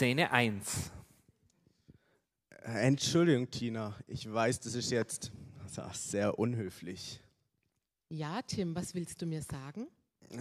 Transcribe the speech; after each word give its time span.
Szene 0.00 0.30
1. 0.30 0.92
Entschuldigung, 2.62 3.50
Tina. 3.50 3.94
Ich 4.06 4.32
weiß, 4.32 4.60
das 4.60 4.74
ist 4.74 4.90
jetzt 4.90 5.30
sehr 5.92 6.38
unhöflich. 6.38 7.20
Ja, 8.08 8.40
Tim, 8.40 8.74
was 8.74 8.94
willst 8.94 9.20
du 9.20 9.26
mir 9.26 9.42
sagen? 9.42 9.88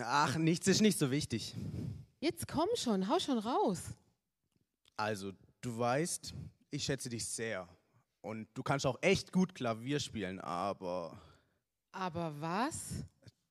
Ach, 0.02 0.38
nichts 0.38 0.66
ist 0.68 0.80
nicht 0.80 0.98
so 0.98 1.12
wichtig. 1.12 1.58
Jetzt 2.22 2.48
komm 2.48 2.70
schon, 2.76 3.10
hau 3.10 3.20
schon 3.20 3.38
raus. 3.38 3.82
Also, 4.96 5.34
du 5.60 5.78
weißt, 5.78 6.34
ich 6.72 6.86
schätze 6.86 7.10
dich 7.10 7.26
sehr. 7.26 7.68
Und 8.22 8.48
du 8.54 8.64
kannst 8.64 8.86
auch 8.86 8.98
echt 9.02 9.34
gut 9.34 9.54
Klavier 9.56 10.00
spielen, 10.00 10.40
aber. 10.40 11.22
Aber 11.92 12.34
was? 12.40 13.04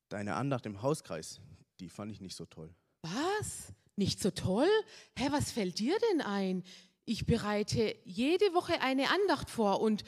Deine 0.09 0.37
Andacht 0.37 0.65
im 0.65 0.81
Hauskreis, 0.81 1.39
die 1.81 1.91
fand 1.91 2.11
ich 2.13 2.23
nicht 2.23 2.35
so 2.35 2.47
toll. 2.47 2.75
Was? 3.03 3.75
Nicht 3.99 4.21
so 4.21 4.31
toll? 4.31 4.69
Hä, 5.17 5.27
was 5.33 5.51
fällt 5.51 5.81
dir 5.81 5.97
denn 6.13 6.21
ein? 6.21 6.63
Ich 7.05 7.27
bereite 7.27 7.97
jede 8.05 8.55
Woche 8.55 8.81
eine 8.81 9.11
Andacht 9.11 9.51
vor 9.51 9.81
und 9.81 10.05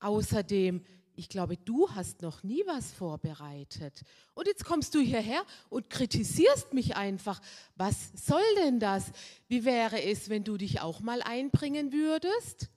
außerdem, 0.00 0.82
ich 1.14 1.28
glaube, 1.28 1.58
du 1.58 1.90
hast 1.90 2.22
noch 2.22 2.42
nie 2.42 2.62
was 2.64 2.92
vorbereitet. 2.92 4.00
Und 4.32 4.46
jetzt 4.46 4.64
kommst 4.64 4.94
du 4.94 4.98
hierher 4.98 5.44
und 5.68 5.90
kritisierst 5.90 6.72
mich 6.72 6.96
einfach. 6.96 7.42
Was 7.76 8.12
soll 8.14 8.40
denn 8.62 8.80
das? 8.80 9.12
Wie 9.46 9.66
wäre 9.66 10.02
es, 10.02 10.30
wenn 10.30 10.44
du 10.44 10.56
dich 10.56 10.80
auch 10.80 11.00
mal 11.00 11.20
einbringen 11.20 11.92
würdest? 11.92 12.70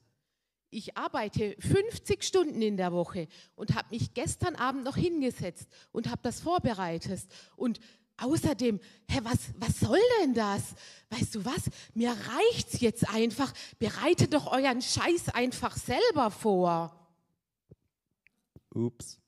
Ich 0.69 0.97
arbeite 0.97 1.55
50 1.59 2.25
Stunden 2.25 2.61
in 2.61 2.75
der 2.75 2.91
Woche 2.91 3.29
und 3.55 3.73
habe 3.73 3.87
mich 3.91 4.13
gestern 4.13 4.57
Abend 4.57 4.83
noch 4.83 4.97
hingesetzt 4.97 5.69
und 5.93 6.09
habe 6.09 6.19
das 6.23 6.41
vorbereitet. 6.41 7.21
Und 7.55 7.79
außerdem, 8.17 8.79
hä, 9.09 9.19
was, 9.23 9.37
was 9.57 9.79
soll 9.79 9.99
denn 10.21 10.33
das? 10.33 10.75
Weißt 11.09 11.35
du 11.35 11.45
was? 11.45 11.69
Mir 11.93 12.11
reicht's 12.11 12.79
jetzt 12.81 13.07
einfach. 13.09 13.53
Bereitet 13.79 14.33
doch 14.33 14.51
euren 14.51 14.81
Scheiß 14.81 15.29
einfach 15.29 15.75
selber 15.77 16.31
vor. 16.31 16.93
Ups. 18.73 19.19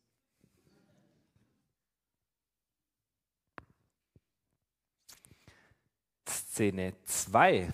Szene 6.28 6.94
2. 7.06 7.74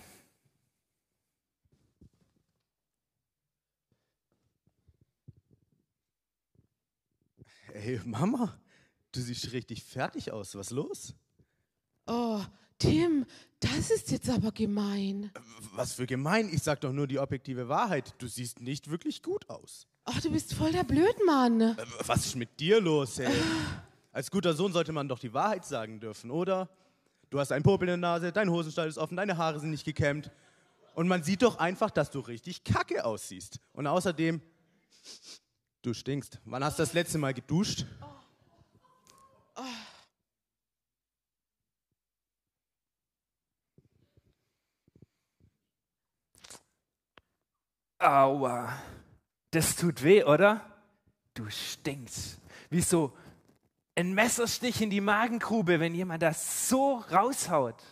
Hey 7.72 8.00
Mama, 8.04 8.58
du 9.16 9.20
siehst 9.20 9.52
richtig 9.52 9.82
fertig 9.82 10.32
aus. 10.32 10.54
Was 10.54 10.70
los? 10.70 11.14
Oh, 12.06 12.40
Tim, 12.78 13.24
das 13.60 13.90
ist 13.90 14.10
jetzt 14.10 14.28
aber 14.28 14.52
gemein. 14.52 15.30
Was 15.72 15.94
für 15.94 16.06
gemein? 16.06 16.48
Ich 16.52 16.62
sag 16.62 16.80
doch 16.82 16.92
nur 16.92 17.06
die 17.06 17.18
objektive 17.18 17.68
Wahrheit. 17.68 18.14
Du 18.18 18.28
siehst 18.28 18.60
nicht 18.60 18.90
wirklich 18.90 19.22
gut 19.22 19.48
aus. 19.48 19.86
Ach, 20.04 20.20
du 20.20 20.30
bist 20.30 20.54
voll 20.54 20.72
der 20.72 20.84
Blödmann. 20.84 21.60
Äh, 21.60 21.76
Was 22.06 22.26
ist 22.26 22.36
mit 22.36 22.60
dir 22.60 22.80
los, 22.80 23.18
ey? 23.18 23.32
Als 24.12 24.30
guter 24.30 24.54
Sohn 24.54 24.72
sollte 24.72 24.92
man 24.92 25.08
doch 25.08 25.18
die 25.18 25.32
Wahrheit 25.32 25.64
sagen 25.64 25.98
dürfen, 26.00 26.30
oder? 26.30 26.68
Du 27.28 27.40
hast 27.40 27.50
einen 27.50 27.64
Popel 27.64 27.88
in 27.88 28.00
der 28.00 28.10
Nase, 28.10 28.30
dein 28.32 28.50
Hosenstall 28.50 28.88
ist 28.88 28.98
offen, 28.98 29.16
deine 29.16 29.36
Haare 29.36 29.58
sind 29.58 29.70
nicht 29.70 29.84
gekämmt. 29.84 30.30
Und 30.94 31.08
man 31.08 31.22
sieht 31.22 31.42
doch 31.42 31.58
einfach, 31.58 31.90
dass 31.90 32.10
du 32.10 32.20
richtig 32.20 32.62
kacke 32.64 33.04
aussiehst. 33.04 33.58
Und 33.72 33.86
außerdem, 33.86 34.40
du 35.82 35.92
stinkst. 35.92 36.40
Wann 36.44 36.62
hast 36.64 36.78
du 36.78 36.82
das 36.82 36.92
letzte 36.92 37.18
Mal 37.18 37.34
geduscht? 37.34 37.84
Aua, 47.98 48.76
das 49.50 49.76
tut 49.76 50.02
weh, 50.02 50.22
oder? 50.22 50.60
Du 51.34 51.48
stinkst. 51.48 52.38
Wie 52.68 52.82
so 52.82 53.16
ein 53.94 54.12
Messerstich 54.12 54.82
in 54.82 54.90
die 54.90 55.00
Magengrube, 55.00 55.80
wenn 55.80 55.94
jemand 55.94 56.22
das 56.22 56.68
so 56.68 56.96
raushaut. 57.10 57.82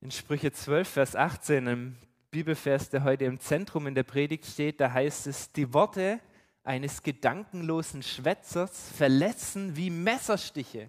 In 0.00 0.12
Sprüche 0.12 0.52
12, 0.52 0.88
Vers 0.88 1.16
18, 1.16 1.66
im 1.66 1.96
Bibelvers, 2.30 2.90
der 2.90 3.02
heute 3.02 3.24
im 3.24 3.40
Zentrum 3.40 3.88
in 3.88 3.96
der 3.96 4.04
Predigt 4.04 4.46
steht, 4.46 4.80
da 4.80 4.92
heißt 4.92 5.26
es, 5.26 5.50
die 5.52 5.72
Worte 5.74 6.20
eines 6.62 7.02
gedankenlosen 7.02 8.02
Schwätzers 8.02 8.90
verletzen 8.96 9.74
wie 9.74 9.90
Messerstiche. 9.90 10.88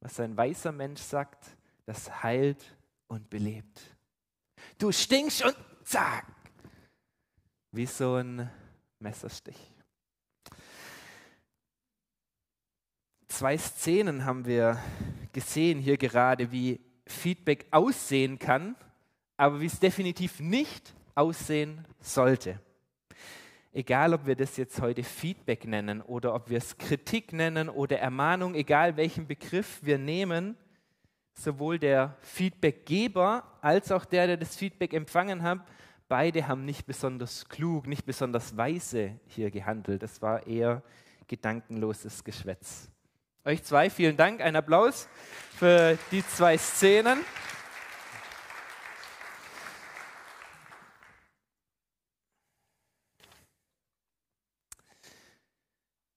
Was 0.00 0.18
ein 0.18 0.36
weißer 0.36 0.72
Mensch 0.72 1.00
sagt, 1.00 1.44
das 1.84 2.22
heilt 2.22 2.64
und 3.06 3.30
belebt. 3.30 3.80
Du 4.78 4.90
stinkst 4.90 5.44
und 5.44 5.56
zack, 5.86 6.26
wie 7.70 7.86
so 7.86 8.16
ein 8.16 8.50
Messerstich. 8.98 9.56
Zwei 13.28 13.56
Szenen 13.56 14.24
haben 14.24 14.46
wir 14.46 14.78
gesehen 15.32 15.78
hier 15.78 15.96
gerade, 15.96 16.50
wie 16.50 16.80
Feedback 17.06 17.66
aussehen 17.70 18.38
kann, 18.38 18.74
aber 19.36 19.60
wie 19.60 19.66
es 19.66 19.78
definitiv 19.78 20.40
nicht 20.40 20.94
aussehen 21.14 21.84
sollte. 22.00 22.60
Egal, 23.72 24.14
ob 24.14 24.26
wir 24.26 24.34
das 24.34 24.56
jetzt 24.56 24.80
heute 24.80 25.04
Feedback 25.04 25.66
nennen 25.66 26.00
oder 26.00 26.34
ob 26.34 26.48
wir 26.48 26.58
es 26.58 26.78
Kritik 26.78 27.32
nennen 27.32 27.68
oder 27.68 27.98
Ermahnung, 27.98 28.54
egal 28.54 28.96
welchen 28.96 29.26
Begriff 29.26 29.80
wir 29.82 29.98
nehmen, 29.98 30.56
sowohl 31.38 31.78
der 31.78 32.16
Feedbackgeber 32.20 33.44
als 33.60 33.92
auch 33.92 34.04
der, 34.04 34.26
der 34.26 34.36
das 34.36 34.56
Feedback 34.56 34.94
empfangen 34.94 35.42
hat, 35.42 35.60
beide 36.08 36.48
haben 36.48 36.64
nicht 36.64 36.86
besonders 36.86 37.48
klug, 37.48 37.86
nicht 37.86 38.06
besonders 38.06 38.56
weise 38.56 39.20
hier 39.26 39.50
gehandelt. 39.50 40.02
Das 40.02 40.22
war 40.22 40.46
eher 40.46 40.82
gedankenloses 41.28 42.24
Geschwätz. 42.24 42.88
Euch 43.44 43.62
zwei 43.62 43.90
vielen 43.90 44.16
Dank, 44.16 44.40
ein 44.40 44.56
Applaus 44.56 45.08
für 45.56 45.98
die 46.10 46.26
zwei 46.26 46.58
Szenen. 46.58 47.18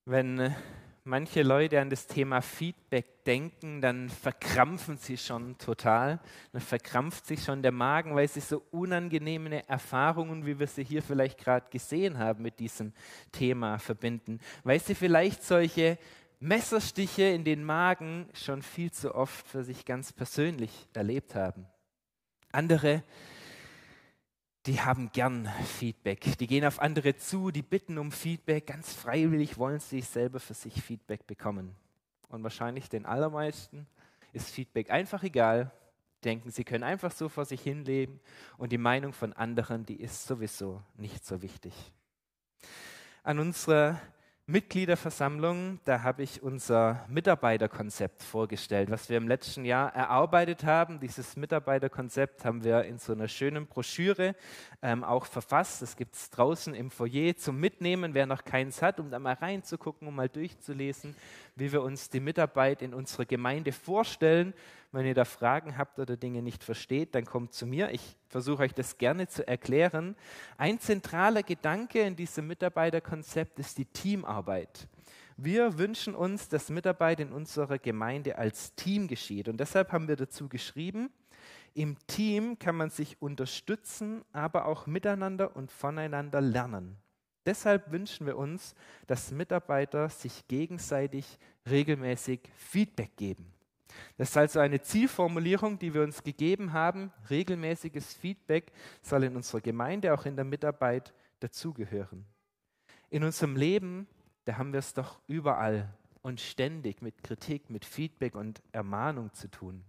Wenn 0.06 0.56
manche 1.04 1.44
Leute 1.44 1.80
an 1.80 1.90
das 1.90 2.08
Thema 2.08 2.42
Feedback 2.42 3.24
denken, 3.24 3.82
dann 3.82 4.10
verkrampfen 4.10 4.98
sie 4.98 5.18
schon 5.18 5.58
total. 5.58 6.20
Dann 6.52 6.62
verkrampft 6.62 7.26
sich 7.26 7.44
schon 7.44 7.62
der 7.62 7.72
Magen, 7.72 8.16
weil 8.16 8.28
sie 8.28 8.40
so 8.40 8.64
unangenehme 8.72 9.68
Erfahrungen, 9.68 10.46
wie 10.46 10.60
wir 10.60 10.68
sie 10.68 10.84
hier 10.84 11.02
vielleicht 11.02 11.38
gerade 11.38 11.70
gesehen 11.70 12.18
haben, 12.18 12.44
mit 12.44 12.60
diesem 12.60 12.94
Thema 13.32 13.78
verbinden. 13.78 14.40
Weil 14.64 14.80
sie 14.80 14.96
vielleicht 14.96 15.44
solche 15.44 15.98
Messerstiche 16.40 17.24
in 17.24 17.44
den 17.44 17.64
Magen 17.64 18.30
schon 18.34 18.62
viel 18.62 18.92
zu 18.92 19.14
oft 19.14 19.48
für 19.48 19.64
sich 19.64 19.86
ganz 19.86 20.14
persönlich 20.14 20.88
erlebt 20.94 21.36
haben. 21.36 21.66
Andere 22.52 23.04
die 24.70 24.82
haben 24.82 25.12
gern 25.12 25.52
Feedback. 25.80 26.38
Die 26.38 26.46
gehen 26.46 26.64
auf 26.64 26.80
andere 26.80 27.18
zu, 27.18 27.50
die 27.50 27.64
bitten 27.64 27.98
um 27.98 28.12
Feedback. 28.12 28.68
Ganz 28.68 28.94
freiwillig 28.94 29.58
wollen 29.58 29.80
sie 29.80 30.02
selber 30.02 30.40
für 30.40 30.54
sich 30.54 30.84
Feedback 30.84 31.26
bekommen. 31.26 31.76
Und 32.28 32.44
wahrscheinlich 32.44 32.88
den 32.88 33.08
allermeisten 33.08 33.88
ist 34.32 34.52
Feedback 34.52 34.92
einfach 34.92 35.24
egal. 35.24 35.72
Denken, 36.24 36.52
sie 36.52 36.66
können 36.66 36.84
einfach 36.84 37.12
so 37.12 37.30
vor 37.30 37.46
sich 37.46 37.62
hinleben 37.62 38.20
und 38.60 38.72
die 38.72 38.78
Meinung 38.78 39.12
von 39.12 39.34
anderen, 39.34 39.88
die 39.88 40.00
ist 40.00 40.28
sowieso 40.28 40.84
nicht 40.98 41.26
so 41.26 41.42
wichtig. 41.42 41.74
An 43.24 43.40
unserer 43.40 44.00
Mitgliederversammlung, 44.50 45.80
da 45.86 46.02
habe 46.02 46.24
ich 46.24 46.42
unser 46.42 47.06
Mitarbeiterkonzept 47.08 48.24
vorgestellt, 48.24 48.90
was 48.90 49.08
wir 49.08 49.18
im 49.18 49.28
letzten 49.28 49.64
Jahr 49.64 49.94
erarbeitet 49.94 50.64
haben. 50.64 51.00
Dieses 51.00 51.38
Mitarbeiterkonzept 51.38 52.44
haben 52.46 52.64
wir 52.64 52.84
in 52.86 52.98
so 52.98 53.14
einer 53.14 53.28
schönen 53.28 53.68
Broschüre 53.68 54.36
ähm, 54.82 55.04
auch 55.04 55.28
verfasst. 55.28 55.84
Das 55.84 55.96
gibt 55.96 56.16
es 56.16 56.32
draußen 56.32 56.74
im 56.74 56.90
Foyer 56.90 57.36
zum 57.36 57.60
Mitnehmen, 57.60 58.16
wer 58.16 58.26
noch 58.26 58.44
keins 58.44 58.82
hat, 58.82 59.00
um 59.00 59.12
da 59.12 59.20
mal 59.20 59.36
reinzugucken, 59.36 60.08
um 60.08 60.16
mal 60.16 60.30
durchzulesen, 60.30 61.16
wie 61.56 61.72
wir 61.72 61.84
uns 61.84 62.10
die 62.10 62.20
Mitarbeit 62.20 62.82
in 62.82 62.96
unserer 62.96 63.26
Gemeinde 63.26 63.72
vorstellen. 63.72 64.56
Wenn 64.92 65.06
ihr 65.06 65.14
da 65.14 65.26
Fragen 65.26 65.78
habt 65.78 66.00
oder 66.00 66.18
Dinge 66.18 66.42
nicht 66.42 66.64
versteht, 66.64 67.14
dann 67.14 67.26
kommt 67.26 67.54
zu 67.54 67.68
mir. 67.68 67.92
Ich 67.92 68.18
versuche 68.28 68.64
euch 68.64 68.74
das 68.74 68.98
gerne 68.98 69.28
zu 69.28 69.48
erklären. 69.48 70.16
Ein 70.58 70.80
zentraler 70.80 71.44
Gedanke 71.44 72.02
in 72.02 72.16
diesem 72.16 72.48
Mitarbeiterkonzept 72.48 73.60
ist 73.60 73.78
die 73.78 73.86
Teamarbeit. 73.86 74.88
Wir 75.38 75.78
wünschen 75.78 76.16
uns, 76.16 76.50
dass 76.50 76.70
Mitarbeit 76.70 77.20
in 77.20 77.32
unserer 77.32 77.78
Gemeinde 77.78 78.38
als 78.38 78.74
Team 78.76 79.08
geschieht. 79.08 79.48
Und 79.48 79.60
deshalb 79.60 79.92
haben 79.92 80.08
wir 80.08 80.16
dazu 80.16 80.50
geschrieben, 80.50 81.12
im 81.76 81.96
Team 82.08 82.58
kann 82.58 82.76
man 82.76 82.90
sich 82.90 83.22
unterstützen, 83.22 84.26
aber 84.34 84.66
auch 84.66 84.88
miteinander 84.88 85.56
und 85.56 85.72
voneinander 85.72 86.42
lernen. 86.42 86.98
Deshalb 87.46 87.92
wünschen 87.92 88.26
wir 88.26 88.38
uns, 88.38 88.76
dass 89.08 89.32
Mitarbeiter 89.32 90.10
sich 90.10 90.48
gegenseitig 90.48 91.38
regelmäßig 91.70 92.42
Feedback 92.56 93.16
geben. 93.16 93.54
Das 94.18 94.30
ist 94.30 94.38
also 94.38 94.60
eine 94.60 94.82
Zielformulierung, 94.82 95.80
die 95.80 95.94
wir 95.94 96.04
uns 96.04 96.24
gegeben 96.24 96.74
haben. 96.74 97.12
Regelmäßiges 97.30 98.14
Feedback 98.14 98.72
soll 99.02 99.24
in 99.24 99.36
unserer 99.36 99.62
Gemeinde, 99.62 100.14
auch 100.14 100.26
in 100.26 100.36
der 100.36 100.46
Mitarbeit 100.46 101.14
dazugehören. 101.40 102.26
In 103.10 103.24
unserem 103.24 103.56
Leben, 103.56 104.08
da 104.46 104.58
haben 104.58 104.74
wir 104.74 104.80
es 104.80 104.94
doch 104.94 105.20
überall 105.28 105.94
und 106.22 106.42
ständig 106.42 107.02
mit 107.02 107.24
Kritik, 107.24 107.70
mit 107.70 107.86
Feedback 107.86 108.36
und 108.36 108.62
Ermahnung 108.72 109.34
zu 109.34 109.50
tun. 109.50 109.84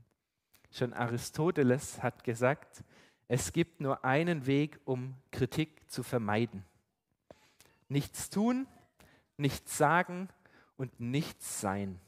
Schon 0.70 0.93
Aristoteles 0.93 2.03
hat 2.03 2.25
gesagt, 2.25 2.85
es 3.29 3.53
gibt 3.53 3.81
nur 3.81 4.05
einen 4.05 4.46
Weg, 4.46 4.81
um 4.85 5.14
Kritik 5.31 5.88
zu 5.91 6.03
vermeiden. 6.03 6.64
Nichts 7.88 8.31
tun, 8.31 8.67
nichts 9.37 9.76
sagen 9.76 10.29
und 10.76 11.00
nichts 11.00 11.61
sein. 11.61 12.00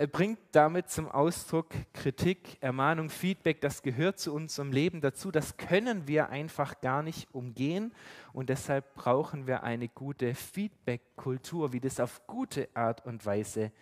Er 0.00 0.06
bringt 0.06 0.38
damit 0.52 0.90
zum 0.90 1.08
Ausdruck 1.08 1.70
Kritik, 1.92 2.56
Ermahnung, 2.60 3.10
Feedback, 3.10 3.60
das 3.60 3.82
gehört 3.82 4.20
zu 4.20 4.32
unserem 4.32 4.70
Leben 4.70 5.00
dazu. 5.00 5.32
Das 5.32 5.56
können 5.56 6.06
wir 6.06 6.28
einfach 6.30 6.80
gar 6.80 7.02
nicht 7.02 7.34
umgehen 7.34 7.92
und 8.32 8.48
deshalb 8.48 8.94
brauchen 8.94 9.48
wir 9.48 9.64
eine 9.64 9.88
gute 9.88 10.36
Feedback-Kultur, 10.36 11.72
wie 11.72 11.80
das 11.80 11.98
auf 11.98 12.24
gute 12.28 12.68
Art 12.74 13.04
und 13.06 13.26
Weise 13.26 13.72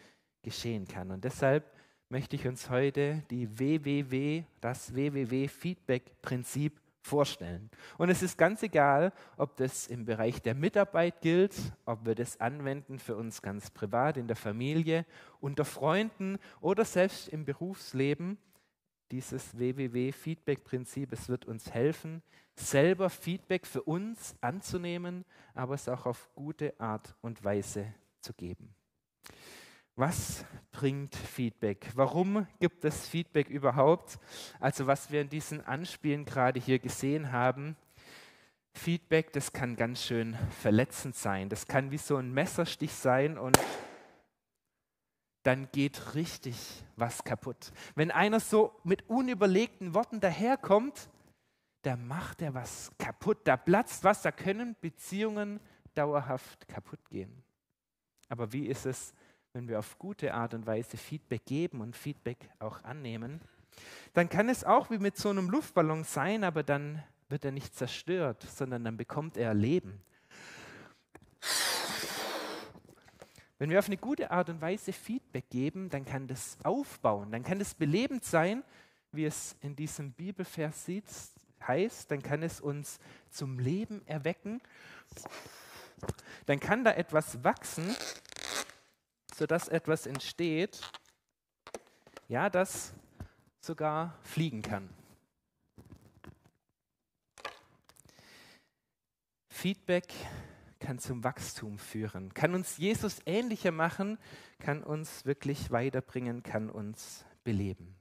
geschehen 0.41 0.89
kann. 0.89 1.11
Und 1.11 1.23
deshalb 1.23 1.71
möchte 2.09 2.37
ich 2.37 2.49
uns 2.49 2.71
heute 2.71 3.23
die 3.31 3.59
WWW, 3.59 4.45
das 4.63 4.95
WWW-Feedback-Prinzip 4.95 6.81
vorstellen. 7.07 7.71
Und 7.97 8.11
es 8.11 8.23
ist 8.23 8.37
ganz 8.37 8.63
egal, 8.63 9.13
ob 9.37 9.57
das 9.57 9.87
im 9.87 10.05
Bereich 10.05 10.43
der 10.43 10.55
Mitarbeit 10.55 11.21
gilt, 11.23 11.55
ob 11.87 12.05
wir 12.05 12.15
das 12.15 12.41
anwenden 12.41 12.99
für 12.99 13.17
uns 13.17 13.41
ganz 13.41 13.71
privat, 13.71 14.17
in 14.17 14.27
der 14.27 14.37
Familie, 14.37 15.07
unter 15.41 15.65
Freunden 15.65 16.39
oder 16.61 16.85
selbst 16.85 17.29
im 17.29 17.45
Berufsleben. 17.45 18.39
Dieses 19.13 19.57
WWW-Feedback-Prinzip, 19.57 21.13
es 21.13 21.29
wird 21.29 21.47
uns 21.47 21.73
helfen, 21.73 22.23
selber 22.57 23.09
Feedback 23.09 23.67
für 23.67 23.83
uns 23.83 24.35
anzunehmen, 24.41 25.25
aber 25.55 25.75
es 25.75 25.89
auch 25.89 26.07
auf 26.07 26.29
gute 26.35 26.79
Art 26.81 27.15
und 27.21 27.45
Weise 27.45 27.95
zu 28.21 28.33
geben. 28.35 28.75
Was 29.99 30.45
bringt 30.73 31.17
Feedback? 31.17 31.91
Warum 31.95 32.47
gibt 32.61 32.85
es 32.85 33.09
Feedback 33.09 33.49
überhaupt? 33.49 34.19
Also 34.61 34.87
was 34.87 35.11
wir 35.11 35.23
in 35.23 35.31
diesen 35.31 35.65
Anspielen 35.65 36.27
gerade 36.27 36.61
hier 36.61 36.79
gesehen 36.79 37.33
haben, 37.33 37.77
Feedback, 38.75 39.33
das 39.33 39.55
kann 39.55 39.75
ganz 39.75 40.05
schön 40.05 40.37
verletzend 40.61 41.17
sein. 41.17 41.49
Das 41.49 41.67
kann 41.67 41.91
wie 41.93 41.97
so 41.97 42.17
ein 42.17 42.31
Messerstich 42.31 42.93
sein 42.93 43.39
und 43.39 43.59
dann 45.45 45.67
geht 45.73 46.15
richtig 46.15 46.85
was 46.97 47.25
kaputt. 47.25 47.73
Wenn 47.95 48.11
einer 48.11 48.41
so 48.41 48.79
mit 48.85 49.09
unüberlegten 49.09 49.95
Worten 49.95 50.21
daherkommt, 50.21 51.09
da 51.83 51.97
macht 51.97 52.43
er 52.43 52.53
was 52.53 52.93
kaputt, 52.99 53.39
da 53.45 53.57
platzt 53.57 54.05
was, 54.05 54.21
da 54.21 54.31
können 54.31 54.77
Beziehungen 54.79 55.59
dauerhaft 55.95 56.69
kaputt 56.69 57.09
gehen. 57.09 57.43
Aber 58.29 58.53
wie 58.53 58.67
ist 58.67 58.85
es 58.85 59.15
wenn 59.57 59.69
wir 59.69 59.79
auf 59.79 59.99
gute 59.99 60.35
Art 60.35 60.53
und 60.53 60.67
Weise 60.67 60.99
Feedback 60.99 61.47
geben 61.47 61.81
und 61.81 61.97
Feedback 61.97 62.37
auch 62.59 62.85
annehmen, 62.85 63.41
dann 64.13 64.29
kann 64.29 64.51
es 64.51 64.65
auch 64.65 64.91
wie 64.91 64.99
mit 64.99 65.17
so 65.17 65.31
einem 65.31 65.49
Luftballon 65.49 66.05
sein, 66.05 66.45
aber 66.45 66.63
dann 66.63 67.03
wird 67.31 67.43
er 67.47 67.53
nicht 67.53 67.75
zerstört, 67.75 68.43
sondern 68.43 68.85
dann 68.85 68.99
bekommt 68.99 69.39
er 69.39 69.55
Leben. 69.55 70.03
Wenn 73.59 73.71
wir 73.71 73.79
auf 73.79 73.87
eine 73.87 73.97
gute 73.97 74.31
Art 74.31 74.51
und 74.51 74.61
Weise 74.61 74.93
Feedback 74.93 75.49
geben, 75.49 75.89
dann 75.89 76.05
kann 76.05 76.27
das 76.27 76.59
aufbauen, 76.63 77.33
dann 77.33 77.43
kann 77.43 77.59
es 77.59 77.73
belebend 77.73 78.27
sein, 78.27 78.63
wie 79.13 79.25
es 79.25 79.57
in 79.63 79.75
diesem 79.75 80.13
Bibelvers 80.13 80.85
sieht, 80.85 81.07
heißt, 81.67 82.11
dann 82.11 82.23
kann 82.23 82.43
es 82.43 82.61
uns 82.61 83.01
zum 83.31 83.59
Leben 83.59 84.07
erwecken, 84.07 84.61
dann 86.45 86.61
kann 86.61 86.85
da 86.85 86.93
etwas 86.93 87.43
wachsen, 87.43 87.97
sodass 89.37 89.69
etwas 89.69 90.07
entsteht, 90.07 90.81
ja, 92.27 92.49
das 92.49 92.95
sogar 93.61 94.19
fliegen 94.23 94.63
kann. 94.63 94.89
Feedback 99.51 100.13
kann 100.81 100.99
zum 100.99 101.23
Wachstum 101.23 101.79
führen, 101.79 102.33
kann 102.33 102.55
uns 102.55 102.79
Jesus 102.79 103.21
ähnlicher 103.27 103.73
machen, 103.73 104.19
kann 104.59 104.83
uns 104.83 105.27
wirklich 105.27 105.71
weiterbringen, 105.71 106.43
kann 106.43 106.71
uns 106.71 107.27
beleben. 107.45 107.95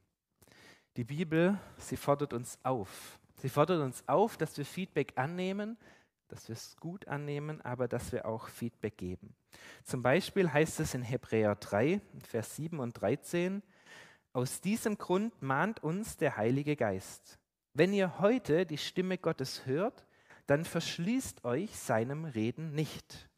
Die 0.96 1.04
Bibel, 1.04 1.60
sie 1.78 1.98
fordert 1.98 2.32
uns 2.32 2.58
auf. 2.64 3.20
Sie 3.36 3.50
fordert 3.50 3.82
uns 3.82 4.08
auf, 4.08 4.38
dass 4.38 4.58
wir 4.58 4.66
Feedback 4.66 5.14
annehmen, 5.18 5.78
dass 6.30 6.48
wir 6.48 6.54
es 6.54 6.78
gut 6.78 7.08
annehmen, 7.10 7.60
aber 7.62 7.90
dass 7.90 8.14
wir 8.14 8.26
auch 8.26 8.48
Feedback 8.48 8.98
geben. 8.98 9.36
Zum 9.84 10.02
Beispiel 10.02 10.52
heißt 10.52 10.80
es 10.80 10.94
in 10.94 11.02
Hebräer 11.02 11.56
3, 11.56 12.02
Vers 12.28 12.56
7 12.56 12.80
und 12.80 12.94
13, 12.94 13.62
aus 14.34 14.60
diesem 14.62 14.98
Grund 14.98 15.42
mahnt 15.42 15.84
uns 15.84 16.18
der 16.18 16.38
Heilige 16.38 16.76
Geist. 16.76 17.40
Wenn 17.74 17.94
ihr 17.94 18.20
heute 18.20 18.66
die 18.66 18.78
Stimme 18.78 19.18
Gottes 19.18 19.66
hört, 19.66 20.06
dann 20.48 20.66
verschließt 20.66 21.44
euch 21.46 21.78
seinem 21.78 22.26
Reden 22.26 22.74
nicht. 22.74 23.30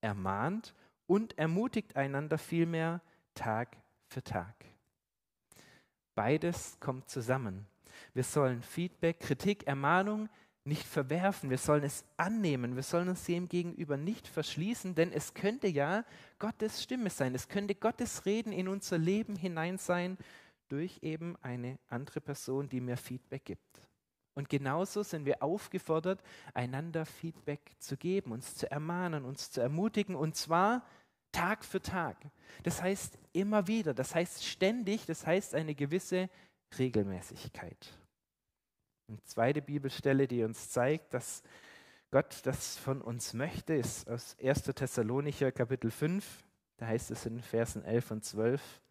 Ermahnt 0.00 0.74
und 1.06 1.38
ermutigt 1.38 1.96
einander 1.96 2.38
vielmehr 2.38 3.00
Tag 3.34 3.76
für 4.06 4.22
Tag. 4.22 4.54
Beides 6.14 6.78
kommt 6.80 7.08
zusammen. 7.08 7.66
Wir 8.12 8.24
sollen 8.24 8.62
Feedback, 8.62 9.20
Kritik, 9.20 9.66
Ermahnung 9.66 10.28
nicht 10.68 10.86
verwerfen, 10.86 11.50
wir 11.50 11.58
sollen 11.58 11.82
es 11.82 12.04
annehmen, 12.16 12.76
wir 12.76 12.82
sollen 12.82 13.08
uns 13.08 13.24
dem 13.24 13.48
gegenüber 13.48 13.96
nicht 13.96 14.28
verschließen, 14.28 14.94
denn 14.94 15.12
es 15.12 15.34
könnte 15.34 15.66
ja 15.66 16.04
Gottes 16.38 16.82
Stimme 16.82 17.10
sein, 17.10 17.34
es 17.34 17.48
könnte 17.48 17.74
Gottes 17.74 18.26
Reden 18.26 18.52
in 18.52 18.68
unser 18.68 18.98
Leben 18.98 19.36
hinein 19.36 19.78
sein 19.78 20.18
durch 20.68 20.98
eben 21.02 21.36
eine 21.42 21.78
andere 21.88 22.20
Person, 22.20 22.68
die 22.68 22.80
mir 22.80 22.96
Feedback 22.96 23.44
gibt. 23.44 23.82
Und 24.34 24.48
genauso 24.48 25.02
sind 25.02 25.24
wir 25.24 25.42
aufgefordert, 25.42 26.22
einander 26.54 27.04
Feedback 27.04 27.72
zu 27.80 27.96
geben, 27.96 28.30
uns 28.30 28.54
zu 28.54 28.70
ermahnen, 28.70 29.24
uns 29.24 29.50
zu 29.50 29.60
ermutigen, 29.60 30.14
und 30.14 30.36
zwar 30.36 30.86
Tag 31.32 31.64
für 31.64 31.82
Tag. 31.82 32.16
Das 32.62 32.80
heißt 32.80 33.18
immer 33.32 33.66
wieder, 33.66 33.94
das 33.94 34.14
heißt 34.14 34.44
ständig, 34.44 35.06
das 35.06 35.26
heißt 35.26 35.56
eine 35.56 35.74
gewisse 35.74 36.30
Regelmäßigkeit. 36.78 37.97
Eine 39.08 39.24
zweite 39.24 39.62
Bibelstelle, 39.62 40.28
die 40.28 40.42
uns 40.42 40.68
zeigt, 40.68 41.14
dass 41.14 41.42
Gott 42.10 42.40
das 42.44 42.76
von 42.76 43.00
uns 43.00 43.32
möchte, 43.32 43.72
ist 43.72 44.06
aus 44.06 44.36
1. 44.38 44.64
Thessalonicher 44.64 45.50
Kapitel 45.50 45.90
5. 45.90 46.44
Da 46.76 46.88
heißt 46.88 47.10
es 47.10 47.24
in 47.24 47.40
Versen 47.40 47.82
11 47.84 48.10
und 48.10 48.24
12. 48.24 48.82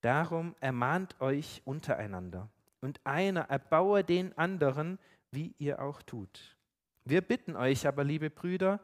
Darum 0.00 0.56
ermahnt 0.60 1.20
euch 1.20 1.60
untereinander 1.66 2.48
und 2.80 2.98
einer 3.04 3.42
erbaue 3.42 4.02
den 4.02 4.36
anderen, 4.38 4.98
wie 5.30 5.54
ihr 5.58 5.82
auch 5.82 6.00
tut. 6.00 6.56
Wir 7.04 7.20
bitten 7.20 7.54
euch 7.54 7.86
aber, 7.86 8.04
liebe 8.04 8.30
Brüder, 8.30 8.80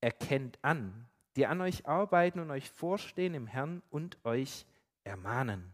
erkennt 0.00 0.58
an, 0.62 1.06
die 1.36 1.46
an 1.46 1.60
euch 1.60 1.86
arbeiten 1.86 2.40
und 2.40 2.50
euch 2.50 2.68
vorstehen 2.68 3.34
im 3.34 3.46
Herrn 3.46 3.80
und 3.90 4.18
euch 4.24 4.66
ermahnen. 5.04 5.72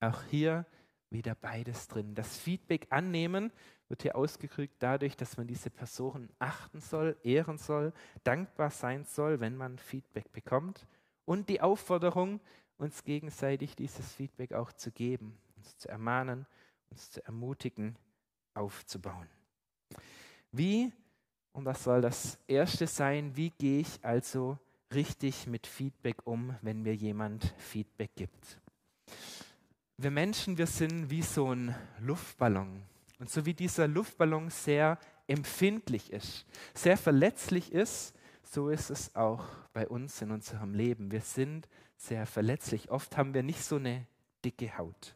Auch 0.00 0.22
hier 0.30 0.64
wieder 1.10 1.34
beides 1.34 1.88
drin. 1.88 2.14
Das 2.14 2.38
Feedback 2.38 2.86
annehmen 2.90 3.52
wird 3.88 4.02
hier 4.02 4.16
ausgedrückt 4.16 4.76
dadurch, 4.78 5.16
dass 5.16 5.36
man 5.36 5.46
diese 5.46 5.70
Person 5.70 6.30
achten 6.38 6.80
soll, 6.80 7.16
ehren 7.22 7.58
soll, 7.58 7.92
dankbar 8.22 8.70
sein 8.70 9.04
soll, 9.04 9.40
wenn 9.40 9.56
man 9.56 9.78
Feedback 9.78 10.30
bekommt. 10.32 10.86
Und 11.24 11.48
die 11.48 11.60
Aufforderung, 11.60 12.40
uns 12.78 13.04
gegenseitig 13.04 13.76
dieses 13.76 14.14
Feedback 14.14 14.52
auch 14.52 14.72
zu 14.72 14.90
geben, 14.90 15.38
uns 15.56 15.76
zu 15.76 15.88
ermahnen, 15.88 16.46
uns 16.90 17.10
zu 17.10 17.24
ermutigen, 17.24 17.96
aufzubauen. 18.54 19.28
Wie, 20.52 20.92
und 21.52 21.64
das 21.64 21.84
soll 21.84 22.00
das 22.00 22.38
Erste 22.46 22.86
sein, 22.86 23.36
wie 23.36 23.50
gehe 23.50 23.80
ich 23.80 24.02
also 24.02 24.58
richtig 24.92 25.46
mit 25.46 25.66
Feedback 25.66 26.26
um, 26.26 26.56
wenn 26.62 26.82
mir 26.82 26.94
jemand 26.94 27.54
Feedback 27.58 28.10
gibt? 28.16 28.60
Wir 30.02 30.10
Menschen, 30.10 30.56
wir 30.56 30.66
sind 30.66 31.10
wie 31.10 31.20
so 31.20 31.52
ein 31.52 31.74
Luftballon. 32.00 32.82
Und 33.18 33.28
so 33.28 33.44
wie 33.44 33.52
dieser 33.52 33.86
Luftballon 33.86 34.48
sehr 34.48 34.98
empfindlich 35.26 36.10
ist, 36.10 36.46
sehr 36.72 36.96
verletzlich 36.96 37.72
ist, 37.72 38.14
so 38.42 38.70
ist 38.70 38.88
es 38.90 39.14
auch 39.14 39.44
bei 39.74 39.86
uns 39.86 40.22
in 40.22 40.30
unserem 40.30 40.72
Leben. 40.72 41.12
Wir 41.12 41.20
sind 41.20 41.68
sehr 41.96 42.24
verletzlich. 42.26 42.90
Oft 42.90 43.16
haben 43.18 43.34
wir 43.34 43.42
nicht 43.42 43.62
so 43.62 43.76
eine 43.76 44.06
dicke 44.42 44.76
Haut. 44.78 45.14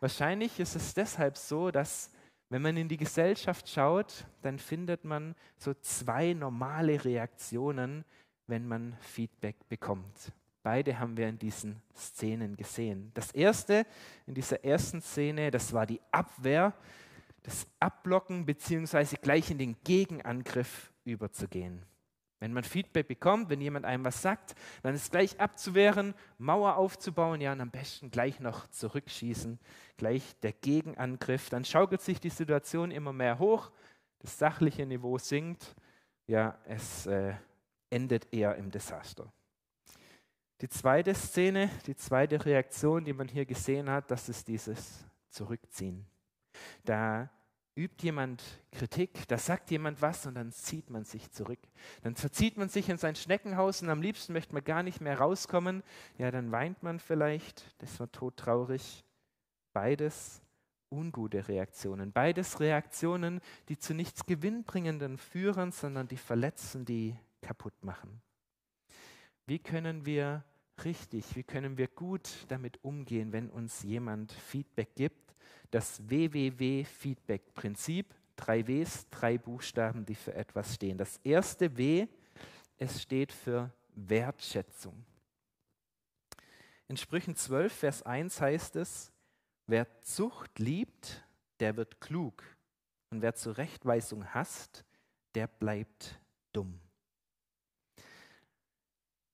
Wahrscheinlich 0.00 0.60
ist 0.60 0.76
es 0.76 0.92
deshalb 0.92 1.38
so, 1.38 1.70
dass 1.70 2.10
wenn 2.50 2.60
man 2.60 2.76
in 2.76 2.88
die 2.88 2.98
Gesellschaft 2.98 3.66
schaut, 3.66 4.26
dann 4.42 4.58
findet 4.58 5.04
man 5.04 5.34
so 5.56 5.72
zwei 5.72 6.34
normale 6.34 7.02
Reaktionen, 7.02 8.04
wenn 8.46 8.68
man 8.68 8.94
Feedback 9.00 9.56
bekommt. 9.70 10.32
Beide 10.62 10.98
haben 10.98 11.16
wir 11.16 11.28
in 11.28 11.38
diesen 11.38 11.82
Szenen 11.96 12.56
gesehen. 12.56 13.10
Das 13.14 13.32
erste, 13.32 13.84
in 14.26 14.34
dieser 14.34 14.64
ersten 14.64 15.00
Szene, 15.00 15.50
das 15.50 15.72
war 15.72 15.86
die 15.86 16.00
Abwehr, 16.12 16.72
das 17.42 17.66
Abblocken 17.80 18.46
beziehungsweise 18.46 19.16
gleich 19.16 19.50
in 19.50 19.58
den 19.58 19.76
Gegenangriff 19.82 20.92
überzugehen. 21.04 21.84
Wenn 22.38 22.52
man 22.52 22.64
Feedback 22.64 23.06
bekommt, 23.06 23.50
wenn 23.50 23.60
jemand 23.60 23.84
einem 23.84 24.04
was 24.04 24.20
sagt, 24.20 24.56
dann 24.82 24.94
ist 24.94 25.12
gleich 25.12 25.38
abzuwehren, 25.38 26.14
Mauer 26.38 26.76
aufzubauen, 26.76 27.40
ja, 27.40 27.52
und 27.52 27.60
am 27.60 27.70
besten 27.70 28.10
gleich 28.10 28.40
noch 28.40 28.66
zurückschießen, 28.68 29.60
gleich 29.96 30.22
der 30.40 30.52
Gegenangriff. 30.52 31.50
Dann 31.50 31.64
schaukelt 31.64 32.00
sich 32.00 32.18
die 32.18 32.30
Situation 32.30 32.90
immer 32.90 33.12
mehr 33.12 33.38
hoch, 33.38 33.70
das 34.18 34.38
sachliche 34.38 34.86
Niveau 34.86 35.18
sinkt, 35.18 35.76
ja, 36.26 36.58
es 36.64 37.06
äh, 37.06 37.34
endet 37.90 38.32
eher 38.32 38.56
im 38.56 38.70
Desaster. 38.70 39.32
Die 40.62 40.68
zweite 40.68 41.12
Szene, 41.12 41.68
die 41.88 41.96
zweite 41.96 42.44
Reaktion, 42.44 43.04
die 43.04 43.12
man 43.12 43.26
hier 43.26 43.44
gesehen 43.44 43.90
hat, 43.90 44.12
das 44.12 44.28
ist 44.28 44.46
dieses 44.46 45.04
Zurückziehen. 45.28 46.06
Da 46.84 47.28
übt 47.74 48.04
jemand 48.04 48.44
Kritik, 48.70 49.26
da 49.26 49.38
sagt 49.38 49.72
jemand 49.72 50.00
was 50.00 50.24
und 50.24 50.36
dann 50.36 50.52
zieht 50.52 50.88
man 50.88 51.04
sich 51.04 51.32
zurück. 51.32 51.58
Dann 52.02 52.14
verzieht 52.14 52.56
man 52.58 52.68
sich 52.68 52.88
in 52.88 52.96
sein 52.96 53.16
Schneckenhaus 53.16 53.82
und 53.82 53.90
am 53.90 54.02
liebsten 54.02 54.34
möchte 54.34 54.54
man 54.54 54.62
gar 54.62 54.84
nicht 54.84 55.00
mehr 55.00 55.18
rauskommen. 55.18 55.82
Ja, 56.16 56.30
dann 56.30 56.52
weint 56.52 56.80
man 56.84 57.00
vielleicht, 57.00 57.74
das 57.82 57.98
war 57.98 58.12
todtraurig. 58.12 59.04
Beides 59.72 60.42
ungute 60.92 61.48
Reaktionen. 61.48 62.12
Beides 62.12 62.60
Reaktionen, 62.60 63.40
die 63.68 63.78
zu 63.78 63.94
nichts 63.94 64.26
Gewinnbringenden 64.26 65.18
führen, 65.18 65.72
sondern 65.72 66.06
die 66.06 66.18
verletzen, 66.18 66.84
die 66.84 67.16
kaputt 67.40 67.82
machen. 67.82 68.22
Wie 69.46 69.58
können 69.58 70.06
wir 70.06 70.44
richtig, 70.84 71.36
wie 71.36 71.42
können 71.42 71.78
wir 71.78 71.88
gut 71.88 72.28
damit 72.48 72.84
umgehen, 72.84 73.32
wenn 73.32 73.50
uns 73.50 73.82
jemand 73.82 74.32
Feedback 74.32 74.94
gibt? 74.94 75.22
das 75.72 76.08
WWW-Feedback-Prinzip. 76.08 78.14
Drei 78.36 78.64
Ws, 78.66 79.08
drei 79.10 79.36
Buchstaben, 79.38 80.06
die 80.06 80.14
für 80.14 80.34
etwas 80.34 80.74
stehen. 80.74 80.96
Das 80.96 81.18
erste 81.24 81.76
W, 81.76 82.06
es 82.78 83.02
steht 83.02 83.32
für 83.32 83.72
Wertschätzung. 83.94 85.04
In 86.88 86.96
Sprüchen 86.96 87.36
12, 87.36 87.72
Vers 87.72 88.02
1 88.02 88.40
heißt 88.40 88.74
es, 88.76 89.12
wer 89.66 89.86
Zucht 90.02 90.58
liebt, 90.58 91.24
der 91.60 91.76
wird 91.76 92.00
klug. 92.00 92.42
Und 93.10 93.22
wer 93.22 93.34
Zurechtweisung 93.34 94.34
hasst, 94.34 94.84
der 95.34 95.46
bleibt 95.46 96.18
dumm. 96.52 96.81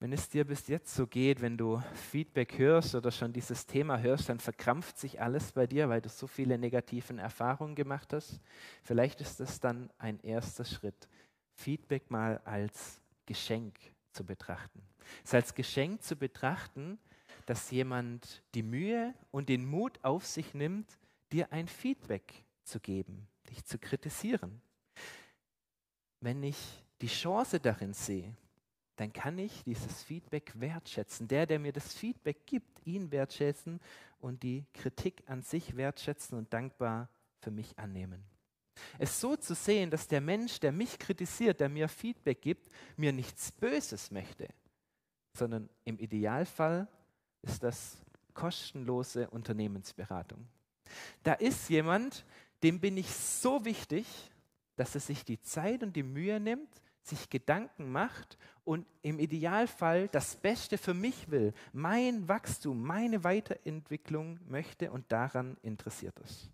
Wenn 0.01 0.13
es 0.13 0.29
dir 0.29 0.45
bis 0.45 0.69
jetzt 0.69 0.95
so 0.95 1.09
geht, 1.09 1.41
wenn 1.41 1.57
du 1.57 1.83
Feedback 1.93 2.57
hörst 2.57 2.95
oder 2.95 3.11
schon 3.11 3.33
dieses 3.33 3.67
Thema 3.67 3.99
hörst, 3.99 4.29
dann 4.29 4.39
verkrampft 4.39 4.97
sich 4.97 5.21
alles 5.21 5.51
bei 5.51 5.67
dir, 5.67 5.89
weil 5.89 6.01
du 6.01 6.09
so 6.09 6.29
viele 6.29 6.57
negativen 6.57 7.19
Erfahrungen 7.19 7.75
gemacht 7.75 8.13
hast. 8.13 8.41
Vielleicht 8.85 9.21
ist 9.21 9.41
das 9.41 9.59
dann 9.59 9.91
ein 9.99 10.21
erster 10.21 10.65
Schritt, 10.65 11.09
Feedback 11.55 12.13
mal 12.13 12.39
als 12.45 13.01
Geschenk 13.27 13.77
zu 14.13 14.25
betrachten. 14.25 14.83
Es 15.25 15.35
als 15.35 15.55
Geschenk 15.55 16.03
zu 16.05 16.15
betrachten, 16.15 16.99
dass 17.47 17.71
jemand 17.73 18.43
die 18.55 18.63
Mühe 18.63 19.15
und 19.33 19.49
den 19.49 19.67
Mut 19.67 19.99
auf 20.05 20.25
sich 20.25 20.55
nimmt, 20.55 20.97
dir 21.33 21.53
ein 21.53 21.67
Feedback 21.67 22.45
zu 22.63 22.79
geben, 22.79 23.27
dich 23.51 23.65
zu 23.65 23.79
kritisieren. 23.79 24.61
Wenn 26.21 26.43
ich 26.45 26.85
die 27.01 27.09
Chance 27.09 27.59
darin 27.59 27.95
sehe, 27.95 28.37
dann 28.99 29.13
kann 29.13 29.39
ich 29.39 29.63
dieses 29.63 30.03
Feedback 30.03 30.53
wertschätzen. 30.57 31.29
Der, 31.29 31.47
der 31.47 31.61
mir 31.61 31.73
das 31.73 31.95
Feedback 31.95 32.47
gibt, 32.47 32.85
ihn 32.85 33.13
wertschätzen 33.13 33.81
und 34.19 34.43
die 34.43 34.67
Kritik 34.75 35.23
an 35.27 35.43
sich 35.43 35.77
wertschätzen 35.77 36.37
und 36.37 36.53
dankbar 36.53 37.09
für 37.39 37.53
mich 37.53 37.79
annehmen. 37.79 38.25
Es 38.99 39.21
so 39.21 39.37
zu 39.37 39.55
sehen, 39.55 39.91
dass 39.91 40.09
der 40.09 40.21
Mensch, 40.21 40.59
der 40.59 40.73
mich 40.73 40.99
kritisiert, 40.99 41.61
der 41.61 41.69
mir 41.69 41.89
Feedback 41.89 42.43
gibt, 42.43 42.69
mir 42.97 43.13
nichts 43.13 43.53
Böses 43.53 44.11
möchte, 44.11 44.49
sondern 45.33 45.69
im 45.85 46.01
Idealfall 46.01 46.89
ist 47.43 47.63
das 47.63 47.99
kostenlose 48.35 49.31
Unternehmensberatung. 49.31 50.49
Da 51.23 51.35
ist 51.35 51.71
jemand, 51.71 52.25
dem 52.65 52.81
bin 52.81 52.97
ich 52.97 53.11
so 53.11 53.65
wichtig, 53.65 54.07
dass 54.75 54.97
er 54.97 55.01
sich 55.01 55.25
die 55.25 55.41
Zeit 55.41 55.85
und 55.85 55.95
die 55.95 56.03
Mühe 56.03 56.41
nimmt, 56.41 56.83
sich 57.09 57.31
Gedanken 57.31 57.91
macht 57.91 58.39
und 58.65 58.87
im 59.03 59.19
Idealfall 59.19 60.09
das 60.09 60.37
Beste 60.37 60.79
für 60.79 60.95
mich 60.95 61.31
will, 61.31 61.53
mein 61.73 62.29
Wachstum, 62.29 62.83
meine 62.83 63.25
Weiterentwicklung 63.25 64.39
möchte 64.47 64.91
und 64.93 65.11
daran 65.11 65.57
interessiert 65.63 66.19
ist. 66.21 66.51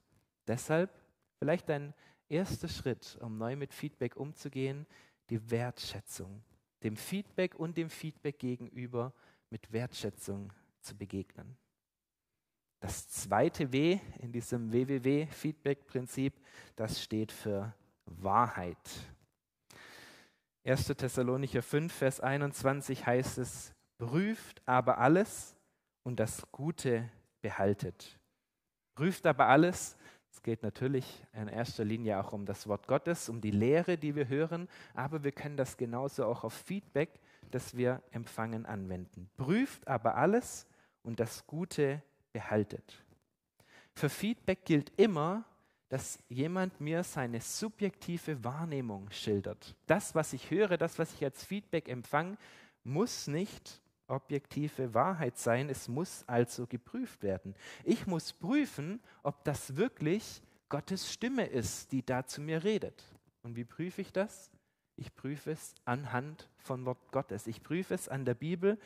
Deshalb 0.47 0.91
vielleicht 1.39 1.71
ein 1.71 1.95
erster 2.29 2.69
Schritt, 2.69 3.19
um 3.21 3.37
neu 3.37 3.57
mit 3.57 3.75
Feedback 3.75 4.17
umzugehen, 4.17 4.87
die 5.31 5.51
Wertschätzung, 5.51 6.43
dem 6.83 6.97
Feedback 6.97 7.55
und 7.55 7.77
dem 7.77 7.91
Feedback 7.91 8.39
gegenüber 8.39 9.13
mit 9.51 9.73
Wertschätzung 9.73 10.53
zu 10.81 10.97
begegnen. 10.97 11.57
Das 12.81 13.09
zweite 13.09 13.73
W 13.73 13.99
in 14.19 14.31
diesem 14.31 14.71
WWW-Feedback-Prinzip, 14.73 16.35
das 16.77 17.03
steht 17.03 17.33
für 17.33 17.75
Wahrheit. 18.05 18.77
1. 20.65 20.87
Thessalonicher 20.87 21.63
5, 21.63 21.93
Vers 21.93 22.21
21 22.21 23.05
heißt 23.05 23.39
es, 23.39 23.75
prüft 23.99 24.63
aber 24.67 24.99
alles 24.99 25.57
und 26.05 26.19
das 26.19 26.43
Gute 26.53 27.11
behaltet. 27.43 28.19
Prüft 28.95 29.27
aber 29.27 29.49
alles. 29.49 29.97
Es 30.31 30.43
geht 30.43 30.63
natürlich 30.63 31.23
in 31.35 31.49
erster 31.49 31.85
Linie 31.85 32.19
auch 32.19 32.33
um 32.33 32.47
das 32.47 32.67
Wort 32.67 32.89
Gottes, 32.89 33.29
um 33.29 33.41
die 33.41 33.51
Lehre, 33.51 33.99
die 33.99 34.17
wir 34.17 34.29
hören, 34.29 34.69
aber 34.95 35.23
wir 35.23 35.33
können 35.33 35.57
das 35.57 35.77
genauso 35.77 36.25
auch 36.25 36.45
auf 36.45 36.55
Feedback, 36.55 37.21
das 37.51 37.77
wir 37.77 38.03
empfangen, 38.11 38.65
anwenden. 38.65 39.31
Prüft 39.37 39.87
aber 39.87 40.17
alles 40.17 40.67
und 41.03 41.21
das 41.21 41.47
Gute 41.47 42.03
behaltet. 42.33 43.05
Für 43.93 44.09
Feedback 44.09 44.65
gilt 44.65 44.99
immer, 44.99 45.45
dass 45.95 46.19
jemand 46.29 46.81
mir 46.81 47.05
seine 47.05 47.41
subjektive 47.41 48.43
Wahrnehmung 48.43 49.09
schildert. 49.13 49.77
Das, 49.87 50.13
was 50.17 50.33
ich 50.33 50.51
höre, 50.51 50.77
das, 50.77 50.99
was 50.99 51.15
ich 51.15 51.23
als 51.23 51.45
Feedback 51.45 51.89
empfange, 51.89 52.37
muss 52.83 53.29
nicht 53.29 53.81
objektive 54.09 54.93
Wahrheit 54.93 55.39
sein. 55.39 55.71
Es 55.71 55.87
muss 55.87 56.25
also 56.27 56.67
geprüft 56.67 57.23
werden. 57.23 57.55
Ich 57.85 58.09
muss 58.09 58.33
prüfen, 58.33 58.99
ob 59.23 59.45
das 59.45 59.77
wirklich 59.77 60.43
Gottes 60.69 61.13
Stimme 61.13 61.47
ist, 61.47 61.93
die 61.93 62.05
da 62.05 62.27
zu 62.27 62.41
mir 62.41 62.65
redet. 62.65 63.05
Und 63.45 63.55
wie 63.55 63.65
prüfe 63.65 64.01
ich 64.01 64.13
das? 64.13 64.51
Ich 64.97 65.15
prüfe 65.15 65.53
es 65.53 65.77
anhand 65.85 66.49
von 66.57 66.85
Wort 66.87 67.13
Gottes. 67.13 67.47
Ich 67.47 67.63
prüfe 67.63 67.95
es 67.95 68.09
an 68.09 68.25
der 68.25 68.35
Bibel. 68.35 68.81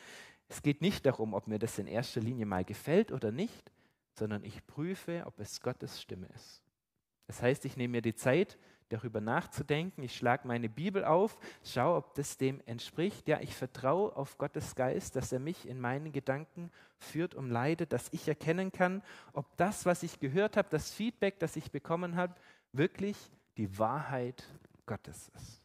Es 0.48 0.60
geht 0.60 0.82
nicht 0.82 1.06
darum, 1.06 1.32
ob 1.32 1.46
mir 1.46 1.58
das 1.58 1.78
in 1.78 1.86
erster 1.86 2.20
Linie 2.20 2.44
mal 2.44 2.66
gefällt 2.66 3.12
oder 3.12 3.32
nicht, 3.32 3.72
sondern 4.12 4.44
ich 4.44 4.66
prüfe, 4.66 5.22
ob 5.24 5.40
es 5.40 5.62
Gottes 5.62 6.02
Stimme 6.02 6.28
ist. 6.34 6.67
Das 7.28 7.40
heißt, 7.40 7.64
ich 7.64 7.76
nehme 7.76 7.92
mir 7.92 8.02
die 8.02 8.14
Zeit, 8.14 8.58
darüber 8.88 9.20
nachzudenken. 9.20 10.02
Ich 10.02 10.16
schlage 10.16 10.48
meine 10.48 10.68
Bibel 10.68 11.04
auf, 11.04 11.38
schaue, 11.62 11.96
ob 11.96 12.14
das 12.14 12.36
dem 12.36 12.60
entspricht. 12.66 13.28
Ja, 13.28 13.40
ich 13.40 13.54
vertraue 13.54 14.16
auf 14.16 14.38
Gottes 14.38 14.74
Geist, 14.74 15.16
dass 15.16 15.32
er 15.32 15.38
mich 15.38 15.68
in 15.68 15.80
meinen 15.80 16.12
Gedanken 16.12 16.70
führt 16.98 17.34
und 17.34 17.50
leitet, 17.50 17.92
dass 17.92 18.12
ich 18.12 18.26
erkennen 18.28 18.72
kann, 18.72 19.02
ob 19.32 19.56
das, 19.56 19.86
was 19.86 20.02
ich 20.02 20.20
gehört 20.20 20.56
habe, 20.56 20.68
das 20.70 20.90
Feedback, 20.90 21.38
das 21.38 21.56
ich 21.56 21.70
bekommen 21.70 22.16
habe, 22.16 22.34
wirklich 22.72 23.16
die 23.56 23.78
Wahrheit 23.78 24.44
Gottes 24.86 25.30
ist. 25.34 25.62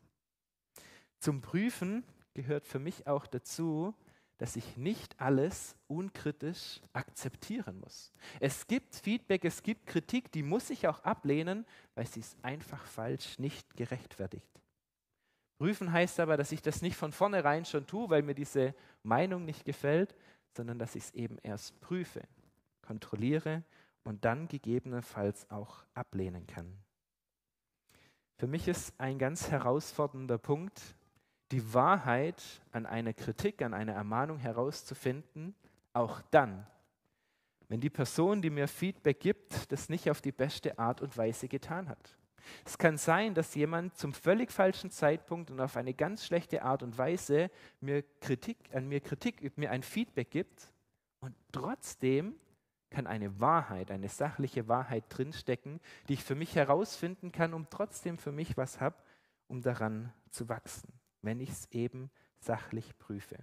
Zum 1.20 1.42
Prüfen 1.42 2.04
gehört 2.34 2.68
für 2.68 2.80
mich 2.80 3.08
auch 3.08 3.26
dazu, 3.26 3.94
dass 4.38 4.56
ich 4.56 4.78
nicht 4.78 5.20
alles 5.20 5.76
unkritisch 5.88 6.82
akzeptieren 6.92 7.80
muss. 7.80 8.12
Es 8.40 8.68
gibt 8.68 8.96
Feedback, 8.96 9.46
es 9.46 9.64
gibt 9.64 9.86
Kritik, 9.86 10.32
die 10.32 10.44
muss 10.44 10.70
ich 10.70 10.88
auch 10.88 11.00
ablehnen, 11.04 11.66
weil 11.96 12.08
sie 12.08 12.20
ist 12.20 12.38
einfach 12.44 12.84
falsch, 12.86 13.40
nicht 13.40 13.76
gerechtfertigt. 13.76 14.50
Prüfen 15.60 15.92
heißt 15.92 16.20
aber, 16.20 16.36
dass 16.36 16.52
ich 16.52 16.62
das 16.62 16.82
nicht 16.82 16.98
von 16.98 17.12
vornherein 17.12 17.64
schon 17.64 17.88
tue, 17.88 18.10
weil 18.10 18.24
mir 18.24 18.36
diese 18.36 18.76
Meinung 19.04 19.46
nicht 19.46 19.66
gefällt, 19.66 20.16
sondern 20.56 20.80
dass 20.80 20.96
ich 20.96 21.04
es 21.04 21.14
eben 21.14 21.38
erst 21.44 21.80
prüfe, 21.80 22.22
kontrolliere 22.82 23.64
und 24.04 24.26
dann 24.26 24.48
gegebenenfalls 24.48 25.50
auch 25.50 25.86
ablehnen 25.94 26.48
kann. 26.48 26.78
Für 28.38 28.48
mich 28.48 28.68
ist 28.68 28.94
ein 29.00 29.20
ganz 29.20 29.52
herausfordernder 29.52 30.38
Punkt, 30.38 30.82
die 31.52 31.74
Wahrheit 31.74 32.42
an 32.72 32.86
einer 32.86 33.14
Kritik, 33.14 33.62
an 33.62 33.74
einer 33.74 33.94
Ermahnung 33.94 34.38
herauszufinden, 34.38 35.56
auch 35.94 36.22
dann, 36.32 36.66
wenn 37.68 37.82
die 37.82 37.90
Person, 37.90 38.42
die 38.42 38.50
mir 38.50 38.68
Feedback 38.68 39.20
gibt, 39.20 39.72
das 39.72 39.90
nicht 39.90 40.10
auf 40.10 40.22
die 40.22 40.32
beste 40.32 40.78
Art 40.80 41.02
und 41.02 41.18
Weise 41.18 41.48
getan 41.48 41.90
hat. 41.90 42.18
Es 42.66 42.78
kann 42.78 42.98
sein, 42.98 43.34
dass 43.34 43.56
jemand 43.56 43.98
zum 43.98 44.14
völlig 44.14 44.52
falschen 44.52 44.92
Zeitpunkt 44.92 45.50
und 45.50 45.60
auf 45.60 45.78
eine 45.78 45.94
ganz 45.94 46.26
schlechte 46.26 46.64
Art 46.64 46.84
und 46.84 46.98
Weise 46.98 47.50
mir 47.80 48.04
Kritik, 48.20 48.58
an 48.74 48.88
mir 48.88 49.00
Kritik 49.00 49.42
übt, 49.42 49.60
mir 49.60 49.72
ein 49.72 49.84
Feedback 49.84 50.30
gibt 50.30 50.72
und 51.20 51.34
trotzdem 51.52 52.36
kann 52.90 53.08
eine 53.08 53.40
Wahrheit, 53.40 53.92
eine 53.92 54.08
sachliche 54.08 54.68
Wahrheit 54.68 55.06
drinstecken, 55.10 55.80
die 56.08 56.14
ich 56.14 56.24
für 56.24 56.36
mich 56.36 56.56
herausfinden 56.56 57.32
kann, 57.32 57.54
um 57.54 57.68
trotzdem 57.70 58.18
für 58.18 58.32
mich 58.32 58.56
was 58.56 58.80
habe, 58.80 58.96
um 59.48 59.62
daran 59.62 60.14
zu 60.30 60.48
wachsen, 60.48 60.94
wenn 61.24 61.40
ich 61.40 61.50
es 61.50 61.72
eben 61.72 62.12
sachlich 62.40 62.98
prüfe. 63.00 63.38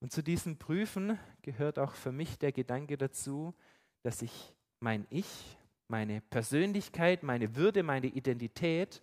Und 0.00 0.12
zu 0.12 0.22
diesen 0.22 0.58
Prüfen 0.58 1.18
gehört 1.42 1.78
auch 1.78 1.94
für 1.94 2.12
mich 2.12 2.38
der 2.38 2.52
Gedanke 2.52 2.96
dazu, 2.96 3.54
dass 4.02 4.22
ich 4.22 4.54
mein 4.80 5.06
Ich, 5.10 5.56
meine 5.88 6.20
Persönlichkeit, 6.22 7.22
meine 7.22 7.56
Würde, 7.56 7.82
meine 7.82 8.08
Identität 8.08 9.02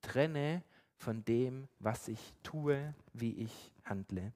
trenne 0.00 0.62
von 0.96 1.24
dem, 1.24 1.68
was 1.78 2.08
ich 2.08 2.32
tue, 2.42 2.94
wie 3.12 3.32
ich 3.32 3.72
handle. 3.84 4.32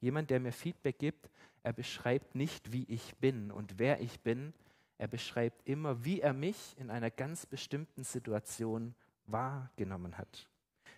Jemand, 0.00 0.30
der 0.30 0.40
mir 0.40 0.52
Feedback 0.52 0.98
gibt, 0.98 1.30
er 1.62 1.72
beschreibt 1.72 2.34
nicht, 2.34 2.72
wie 2.72 2.84
ich 2.84 3.16
bin 3.16 3.50
und 3.50 3.78
wer 3.78 4.00
ich 4.00 4.20
bin, 4.20 4.52
er 4.98 5.08
beschreibt 5.08 5.66
immer, 5.68 6.04
wie 6.04 6.20
er 6.20 6.32
mich 6.32 6.76
in 6.78 6.90
einer 6.90 7.10
ganz 7.10 7.46
bestimmten 7.46 8.04
Situation 8.04 8.94
wahrgenommen 9.26 10.18
hat. 10.18 10.48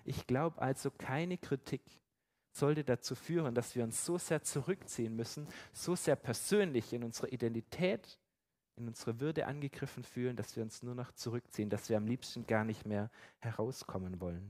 Ich 0.07 0.27
glaube 0.27 0.61
also, 0.63 0.91
keine 0.91 1.37
Kritik 1.37 1.83
sollte 2.53 2.85
dazu 2.85 3.15
führen, 3.15 3.55
dass 3.55 3.75
wir 3.75 3.85
uns 3.85 4.05
so 4.05 4.19
sehr 4.19 4.43
zurückziehen 4.43 5.15
müssen, 5.15 5.47
so 5.73 5.95
sehr 5.95 6.17
persönlich 6.17 6.93
in 6.93 7.05
unserer 7.05 7.33
Identität, 7.33 8.19
in 8.77 8.87
unserer 8.89 9.21
Würde 9.21 9.47
angegriffen 9.47 10.05
fühlen, 10.05 10.37
dass 10.37 10.57
wir 10.57 10.63
uns 10.63 10.83
nur 10.83 10.95
noch 10.95 11.13
zurückziehen, 11.13 11.71
dass 11.71 11.89
wir 11.89 11.97
am 11.97 12.07
liebsten 12.07 12.47
gar 12.47 12.65
nicht 12.65 12.87
mehr 12.87 13.11
herauskommen 13.41 14.21
wollen. 14.21 14.49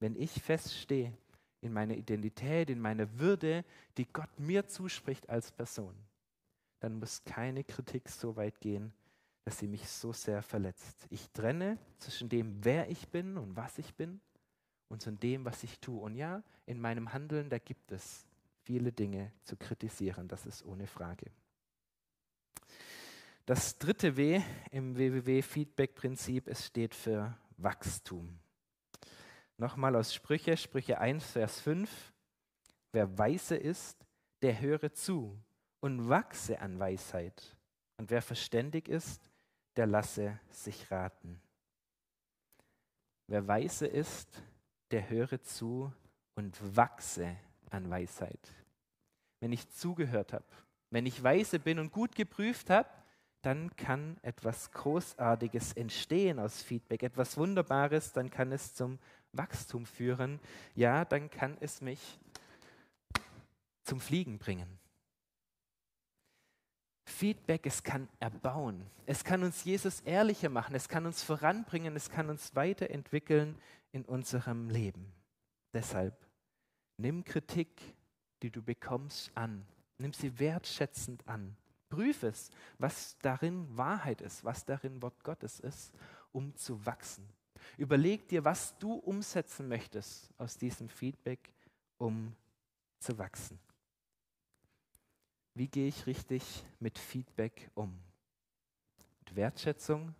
Wenn 0.00 0.16
ich 0.16 0.42
feststehe 0.42 1.12
in 1.60 1.72
meiner 1.72 1.94
Identität, 1.94 2.70
in 2.70 2.80
meiner 2.80 3.18
Würde, 3.18 3.64
die 3.96 4.06
Gott 4.12 4.38
mir 4.38 4.66
zuspricht 4.66 5.28
als 5.30 5.52
Person, 5.52 5.94
dann 6.80 6.98
muss 6.98 7.22
keine 7.24 7.62
Kritik 7.62 8.08
so 8.08 8.34
weit 8.36 8.60
gehen, 8.60 8.92
dass 9.44 9.58
sie 9.58 9.68
mich 9.68 9.88
so 9.88 10.12
sehr 10.12 10.42
verletzt. 10.42 11.06
Ich 11.10 11.30
trenne 11.30 11.78
zwischen 11.98 12.28
dem, 12.28 12.64
wer 12.64 12.90
ich 12.90 13.08
bin 13.08 13.36
und 13.36 13.56
was 13.56 13.78
ich 13.78 13.94
bin 13.94 14.20
und 14.92 15.02
von 15.02 15.18
dem, 15.18 15.46
was 15.46 15.64
ich 15.64 15.80
tue. 15.80 15.98
Und 15.98 16.14
ja, 16.14 16.42
in 16.66 16.78
meinem 16.78 17.14
Handeln, 17.14 17.48
da 17.48 17.58
gibt 17.58 17.90
es 17.92 18.26
viele 18.62 18.92
Dinge 18.92 19.32
zu 19.42 19.56
kritisieren, 19.56 20.28
das 20.28 20.44
ist 20.44 20.64
ohne 20.66 20.86
Frage. 20.86 21.30
Das 23.46 23.78
dritte 23.78 24.16
W 24.18 24.42
im 24.70 24.96
WWW-Feedback-Prinzip, 24.96 26.46
es 26.46 26.66
steht 26.66 26.94
für 26.94 27.36
Wachstum. 27.56 28.38
Nochmal 29.56 29.96
aus 29.96 30.14
Sprüche, 30.14 30.56
Sprüche 30.58 30.98
1, 30.98 31.24
Vers 31.24 31.60
5. 31.60 32.12
Wer 32.92 33.18
weise 33.18 33.56
ist, 33.56 33.96
der 34.42 34.60
höre 34.60 34.92
zu 34.92 35.38
und 35.80 36.08
wachse 36.10 36.60
an 36.60 36.78
Weisheit. 36.78 37.56
Und 37.96 38.10
wer 38.10 38.20
verständig 38.20 38.88
ist, 38.88 39.30
der 39.74 39.86
lasse 39.86 40.38
sich 40.50 40.90
raten. 40.90 41.40
Wer 43.26 43.48
weise 43.48 43.86
ist, 43.86 44.42
der 44.92 45.08
höre 45.08 45.42
zu 45.42 45.92
und 46.34 46.76
wachse 46.76 47.36
an 47.70 47.88
Weisheit. 47.90 48.48
Wenn 49.40 49.52
ich 49.52 49.68
zugehört 49.70 50.32
habe, 50.32 50.44
wenn 50.90 51.06
ich 51.06 51.22
weise 51.22 51.58
bin 51.58 51.78
und 51.78 51.90
gut 51.90 52.14
geprüft 52.14 52.70
habe, 52.70 52.88
dann 53.40 53.74
kann 53.74 54.18
etwas 54.22 54.70
Großartiges 54.70 55.72
entstehen 55.72 56.38
aus 56.38 56.62
Feedback, 56.62 57.02
etwas 57.02 57.36
Wunderbares, 57.36 58.12
dann 58.12 58.30
kann 58.30 58.52
es 58.52 58.74
zum 58.74 58.98
Wachstum 59.32 59.86
führen. 59.86 60.38
Ja, 60.74 61.04
dann 61.04 61.28
kann 61.30 61.56
es 61.60 61.80
mich 61.80 62.20
zum 63.82 64.00
Fliegen 64.00 64.38
bringen. 64.38 64.78
Feedback, 67.04 67.66
es 67.66 67.82
kann 67.82 68.08
erbauen. 68.20 68.86
Es 69.06 69.24
kann 69.24 69.42
uns 69.42 69.64
Jesus 69.64 70.00
ehrlicher 70.00 70.48
machen. 70.48 70.74
Es 70.74 70.88
kann 70.88 71.04
uns 71.06 71.22
voranbringen. 71.22 71.96
Es 71.96 72.10
kann 72.10 72.30
uns 72.30 72.54
weiterentwickeln 72.54 73.56
in 73.92 74.04
unserem 74.04 74.70
Leben. 74.70 75.12
Deshalb 75.72 76.26
nimm 76.96 77.24
Kritik, 77.24 77.80
die 78.42 78.50
du 78.50 78.62
bekommst, 78.62 79.30
an. 79.36 79.66
Nimm 79.98 80.12
sie 80.12 80.38
wertschätzend 80.38 81.26
an. 81.28 81.56
Prüf 81.88 82.22
es, 82.22 82.50
was 82.78 83.18
darin 83.18 83.76
Wahrheit 83.76 84.22
ist, 84.22 84.44
was 84.44 84.64
darin 84.64 85.00
Wort 85.02 85.22
Gottes 85.22 85.60
ist, 85.60 85.92
um 86.32 86.54
zu 86.56 86.84
wachsen. 86.86 87.28
Überleg 87.76 88.26
dir, 88.28 88.44
was 88.44 88.76
du 88.78 88.94
umsetzen 88.94 89.68
möchtest 89.68 90.32
aus 90.38 90.56
diesem 90.56 90.88
Feedback, 90.88 91.52
um 91.98 92.34
zu 92.98 93.18
wachsen. 93.18 93.58
Wie 95.54 95.68
gehe 95.68 95.88
ich 95.88 96.06
richtig 96.06 96.64
mit 96.80 96.98
Feedback 96.98 97.70
um? 97.74 97.98
Mit 99.20 99.36
Wertschätzung. 99.36 100.14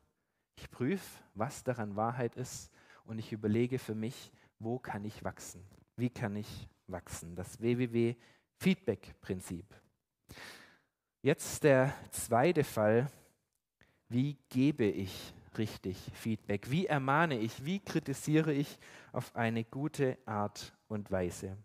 Ich 0.57 0.71
prüfe, 0.71 1.23
was 1.35 1.65
daran 1.65 1.97
Wahrheit 1.97 2.37
ist 2.37 2.71
und 3.05 3.19
ich 3.19 3.33
überlege 3.33 3.79
für 3.79 3.95
mich, 3.95 4.33
wo 4.59 4.79
kann 4.79 5.05
ich 5.05 5.23
wachsen? 5.25 5.63
Wie 5.97 6.11
kann 6.11 6.37
ich 6.37 6.69
wachsen? 6.87 7.35
Das 7.37 7.61
WWW-Feedback-Prinzip. 7.61 9.67
Jetzt 11.23 11.65
der 11.65 11.95
zweite 12.11 12.65
Fall. 12.65 13.11
Wie 14.09 14.37
gebe 14.49 14.85
ich 14.85 15.35
richtig 15.57 15.97
Feedback? 16.15 16.71
Wie 16.71 16.87
ermahne 16.87 17.39
ich? 17.39 17.65
Wie 17.65 17.81
kritisiere 17.81 18.53
ich 18.53 18.79
auf 19.13 19.35
eine 19.37 19.65
gute 19.65 20.19
Art 20.27 20.75
und 20.89 21.11
Weise? 21.11 21.57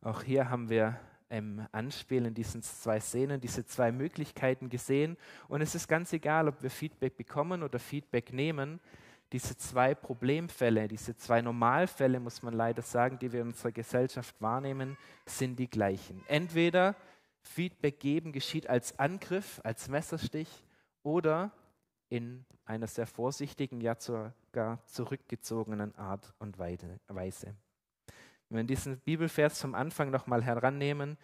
Auch 0.00 0.22
hier 0.22 0.50
haben 0.50 0.68
wir 0.68 0.98
im 1.28 1.66
Anspiel 1.72 2.26
in 2.26 2.34
diesen 2.34 2.62
zwei 2.62 3.00
Szenen 3.00 3.40
diese 3.40 3.66
zwei 3.66 3.90
Möglichkeiten 3.90 4.68
gesehen. 4.68 5.16
Und 5.48 5.60
es 5.60 5.74
ist 5.74 5.88
ganz 5.88 6.12
egal, 6.12 6.48
ob 6.48 6.62
wir 6.62 6.70
Feedback 6.70 7.16
bekommen 7.16 7.62
oder 7.62 7.78
Feedback 7.78 8.32
nehmen. 8.32 8.80
Diese 9.32 9.56
zwei 9.56 9.94
Problemfälle, 9.94 10.86
diese 10.86 11.16
zwei 11.16 11.42
Normalfälle, 11.42 12.20
muss 12.20 12.42
man 12.42 12.54
leider 12.54 12.82
sagen, 12.82 13.18
die 13.18 13.32
wir 13.32 13.40
in 13.40 13.48
unserer 13.48 13.72
Gesellschaft 13.72 14.40
wahrnehmen, 14.40 14.96
sind 15.24 15.58
die 15.58 15.68
gleichen. 15.68 16.22
Entweder 16.28 16.94
Feedback 17.40 17.98
geben 18.00 18.32
geschieht 18.32 18.68
als 18.68 18.98
Angriff, 18.98 19.60
als 19.64 19.88
Messerstich 19.88 20.48
oder 21.02 21.50
in 22.08 22.44
einer 22.64 22.86
sehr 22.86 23.06
vorsichtigen, 23.06 23.80
ja 23.80 23.96
sogar 23.98 24.84
zurückgezogenen 24.86 25.94
Art 25.96 26.32
und 26.38 26.58
Weise. 26.58 27.56
Wenn 28.48 28.58
wir 28.58 28.64
diesen 28.64 28.98
Bibelvers 29.00 29.58
zum 29.58 29.74
Anfang 29.74 30.10
nochmal 30.10 30.42
herannehmen, 30.42 31.16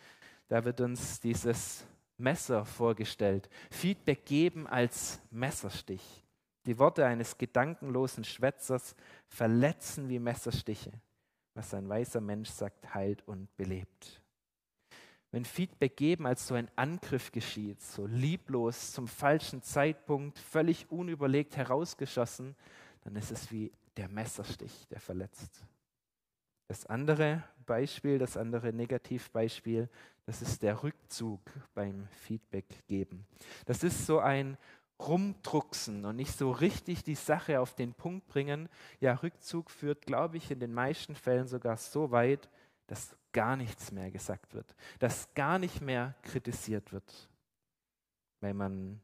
da 0.48 0.64
wird 0.64 0.80
uns 0.80 1.20
dieses 1.20 1.86
Messer 2.18 2.64
vorgestellt. 2.64 3.48
Feedback 3.70 4.24
geben 4.26 4.66
als 4.66 5.20
Messerstich. 5.30 6.24
Die 6.66 6.78
Worte 6.78 7.04
eines 7.04 7.36
gedankenlosen 7.38 8.24
Schwätzers 8.24 8.94
verletzen 9.26 10.08
wie 10.08 10.18
Messerstiche. 10.18 10.92
Was 11.54 11.74
ein 11.74 11.88
weiser 11.88 12.20
Mensch 12.20 12.50
sagt, 12.50 12.94
heilt 12.94 13.26
und 13.26 13.54
belebt. 13.56 14.22
Wenn 15.32 15.44
Feedback 15.44 15.96
geben 15.96 16.26
als 16.26 16.46
so 16.46 16.54
ein 16.54 16.70
Angriff 16.76 17.32
geschieht, 17.32 17.80
so 17.80 18.06
lieblos, 18.06 18.92
zum 18.92 19.08
falschen 19.08 19.62
Zeitpunkt, 19.62 20.38
völlig 20.38 20.90
unüberlegt 20.90 21.56
herausgeschossen, 21.56 22.54
dann 23.02 23.16
ist 23.16 23.32
es 23.32 23.50
wie 23.50 23.72
der 23.96 24.08
Messerstich, 24.08 24.86
der 24.88 25.00
verletzt. 25.00 25.64
Das 26.68 26.86
andere 26.86 27.44
Beispiel, 27.66 28.18
das 28.18 28.36
andere 28.36 28.72
Negativbeispiel, 28.72 29.88
das 30.26 30.42
ist 30.42 30.62
der 30.62 30.82
Rückzug 30.82 31.40
beim 31.74 32.06
Feedback 32.08 32.66
geben. 32.86 33.26
Das 33.66 33.82
ist 33.82 34.06
so 34.06 34.20
ein 34.20 34.56
Rumdrucksen 35.08 36.04
und 36.04 36.16
nicht 36.16 36.36
so 36.36 36.50
richtig 36.50 37.04
die 37.04 37.14
Sache 37.14 37.60
auf 37.60 37.74
den 37.74 37.94
Punkt 37.94 38.26
bringen. 38.28 38.68
Ja, 39.00 39.14
Rückzug 39.14 39.70
führt, 39.70 40.06
glaube 40.06 40.36
ich, 40.36 40.50
in 40.50 40.60
den 40.60 40.72
meisten 40.72 41.14
Fällen 41.14 41.46
sogar 41.46 41.76
so 41.76 42.10
weit, 42.10 42.48
dass 42.86 43.16
gar 43.32 43.56
nichts 43.56 43.92
mehr 43.92 44.10
gesagt 44.10 44.54
wird, 44.54 44.74
dass 44.98 45.32
gar 45.34 45.58
nicht 45.58 45.80
mehr 45.80 46.14
kritisiert 46.22 46.92
wird. 46.92 47.28
Weil 48.40 48.54
man 48.54 49.00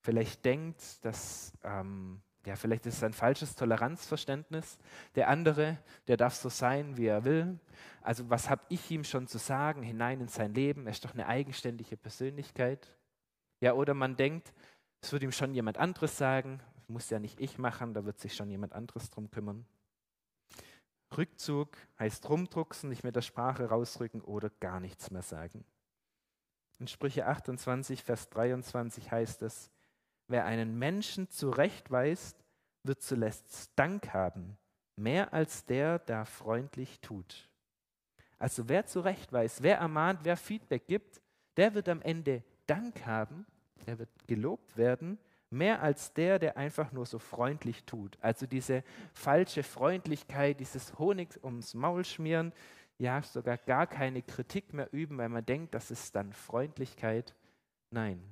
vielleicht 0.00 0.44
denkt, 0.44 1.04
dass, 1.04 1.52
ähm, 1.64 2.20
ja, 2.44 2.54
vielleicht 2.54 2.86
ist 2.86 2.98
es 2.98 3.02
ein 3.02 3.12
falsches 3.12 3.56
Toleranzverständnis. 3.56 4.78
Der 5.16 5.28
andere, 5.28 5.78
der 6.06 6.16
darf 6.16 6.34
so 6.34 6.48
sein, 6.48 6.96
wie 6.96 7.06
er 7.06 7.24
will. 7.24 7.58
Also 8.02 8.30
was 8.30 8.48
habe 8.48 8.62
ich 8.68 8.88
ihm 8.90 9.02
schon 9.02 9.26
zu 9.26 9.38
sagen 9.38 9.82
hinein 9.82 10.20
in 10.20 10.28
sein 10.28 10.54
Leben? 10.54 10.86
Er 10.86 10.92
ist 10.92 11.04
doch 11.04 11.14
eine 11.14 11.26
eigenständige 11.26 11.96
Persönlichkeit. 11.96 12.96
Ja, 13.60 13.72
oder 13.72 13.94
man 13.94 14.16
denkt, 14.16 14.52
es 15.00 15.12
wird 15.12 15.22
ihm 15.22 15.32
schon 15.32 15.54
jemand 15.54 15.78
anderes 15.78 16.16
sagen, 16.16 16.60
muss 16.88 17.10
ja 17.10 17.18
nicht 17.18 17.40
ich 17.40 17.58
machen, 17.58 17.94
da 17.94 18.04
wird 18.04 18.18
sich 18.18 18.34
schon 18.34 18.50
jemand 18.50 18.72
anderes 18.72 19.10
drum 19.10 19.30
kümmern. 19.30 19.66
Rückzug 21.16 21.76
heißt 21.98 22.28
rumdrucksen, 22.28 22.88
nicht 22.88 23.04
mit 23.04 23.16
der 23.16 23.22
Sprache 23.22 23.66
rausrücken 23.68 24.20
oder 24.20 24.50
gar 24.60 24.80
nichts 24.80 25.10
mehr 25.10 25.22
sagen. 25.22 25.64
In 26.78 26.88
Sprüche 26.88 27.26
28, 27.26 28.02
Vers 28.02 28.28
23 28.30 29.10
heißt 29.10 29.42
es, 29.42 29.70
wer 30.28 30.44
einen 30.44 30.78
Menschen 30.78 31.30
zurechtweist, 31.30 32.44
wird 32.82 33.02
zuletzt 33.02 33.70
Dank 33.76 34.12
haben, 34.12 34.58
mehr 34.96 35.32
als 35.32 35.64
der, 35.64 35.98
der 35.98 36.26
freundlich 36.26 37.00
tut. 37.00 37.48
Also 38.38 38.68
wer 38.68 38.86
zurechtweist, 38.86 39.62
wer 39.62 39.78
ermahnt, 39.78 40.20
wer 40.24 40.36
Feedback 40.36 40.86
gibt, 40.86 41.22
der 41.56 41.74
wird 41.74 41.88
am 41.88 42.02
Ende 42.02 42.44
Dank 42.66 43.06
haben, 43.06 43.46
der 43.86 43.98
wird 43.98 44.10
gelobt 44.26 44.76
werden, 44.76 45.18
mehr 45.50 45.82
als 45.82 46.12
der, 46.12 46.38
der 46.38 46.56
einfach 46.56 46.92
nur 46.92 47.06
so 47.06 47.18
freundlich 47.18 47.84
tut. 47.84 48.18
Also 48.20 48.46
diese 48.46 48.82
falsche 49.12 49.62
Freundlichkeit, 49.62 50.60
dieses 50.60 50.98
Honig 50.98 51.42
ums 51.44 51.74
Maul 51.74 52.04
schmieren, 52.04 52.52
ja 52.98 53.22
sogar 53.22 53.58
gar 53.58 53.86
keine 53.86 54.22
Kritik 54.22 54.72
mehr 54.72 54.92
üben, 54.92 55.18
weil 55.18 55.28
man 55.28 55.44
denkt, 55.44 55.74
das 55.74 55.90
ist 55.90 56.14
dann 56.16 56.32
Freundlichkeit. 56.32 57.34
Nein, 57.90 58.22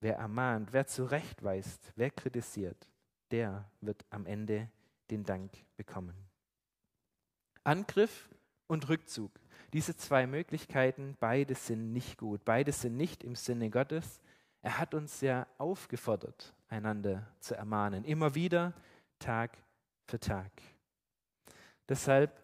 wer 0.00 0.16
ermahnt, 0.16 0.72
wer 0.72 0.86
zurechtweist, 0.86 1.92
wer 1.96 2.10
kritisiert, 2.10 2.88
der 3.30 3.70
wird 3.80 4.04
am 4.10 4.26
Ende 4.26 4.68
den 5.10 5.24
Dank 5.24 5.50
bekommen. 5.76 6.14
Angriff 7.64 8.28
und 8.66 8.88
Rückzug. 8.88 9.32
Diese 9.72 9.96
zwei 9.96 10.26
Möglichkeiten, 10.26 11.16
beide 11.20 11.54
sind 11.54 11.92
nicht 11.92 12.18
gut, 12.18 12.44
beide 12.44 12.72
sind 12.72 12.96
nicht 12.96 13.22
im 13.22 13.34
Sinne 13.34 13.70
Gottes. 13.70 14.20
Er 14.62 14.78
hat 14.78 14.94
uns 14.94 15.20
ja 15.20 15.46
aufgefordert, 15.58 16.54
einander 16.68 17.26
zu 17.40 17.54
ermahnen, 17.54 18.04
immer 18.04 18.34
wieder, 18.34 18.74
Tag 19.18 19.56
für 20.06 20.20
Tag. 20.20 20.50
Deshalb 21.88 22.42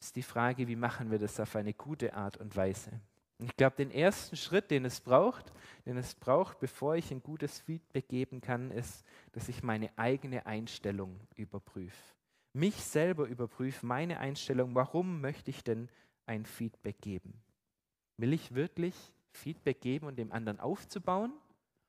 ist 0.00 0.16
die 0.16 0.22
Frage, 0.22 0.66
wie 0.68 0.76
machen 0.76 1.10
wir 1.10 1.18
das 1.18 1.38
auf 1.40 1.56
eine 1.56 1.74
gute 1.74 2.14
Art 2.14 2.36
und 2.36 2.54
Weise? 2.56 3.00
Ich 3.40 3.56
glaube, 3.56 3.76
den 3.76 3.92
ersten 3.92 4.36
Schritt, 4.36 4.70
den 4.70 4.84
es 4.84 5.00
braucht, 5.00 5.52
den 5.86 5.96
es 5.96 6.14
braucht, 6.14 6.58
bevor 6.58 6.96
ich 6.96 7.10
ein 7.12 7.22
gutes 7.22 7.60
Feedback 7.60 8.08
geben 8.08 8.40
kann, 8.40 8.72
ist, 8.72 9.04
dass 9.32 9.48
ich 9.48 9.62
meine 9.62 9.96
eigene 9.96 10.44
Einstellung 10.46 11.20
überprüfe. 11.36 12.14
Mich 12.52 12.74
selber 12.74 13.26
überprüfe, 13.26 13.86
meine 13.86 14.18
Einstellung, 14.18 14.74
warum 14.74 15.20
möchte 15.20 15.50
ich 15.50 15.62
denn 15.62 15.88
ein 16.26 16.46
Feedback 16.46 17.00
geben? 17.00 17.40
Will 18.16 18.32
ich 18.32 18.54
wirklich 18.54 18.94
Feedback 19.38 19.80
geben 19.80 20.06
und 20.06 20.16
dem 20.16 20.32
anderen 20.32 20.60
aufzubauen? 20.60 21.32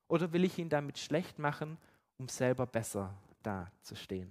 Oder 0.07 0.31
will 0.31 0.43
ich 0.43 0.57
ihn 0.57 0.69
damit 0.69 0.97
schlecht 0.97 1.39
machen, 1.39 1.77
um 2.17 2.27
selber 2.27 2.65
besser 2.65 3.13
dazustehen? 3.43 4.29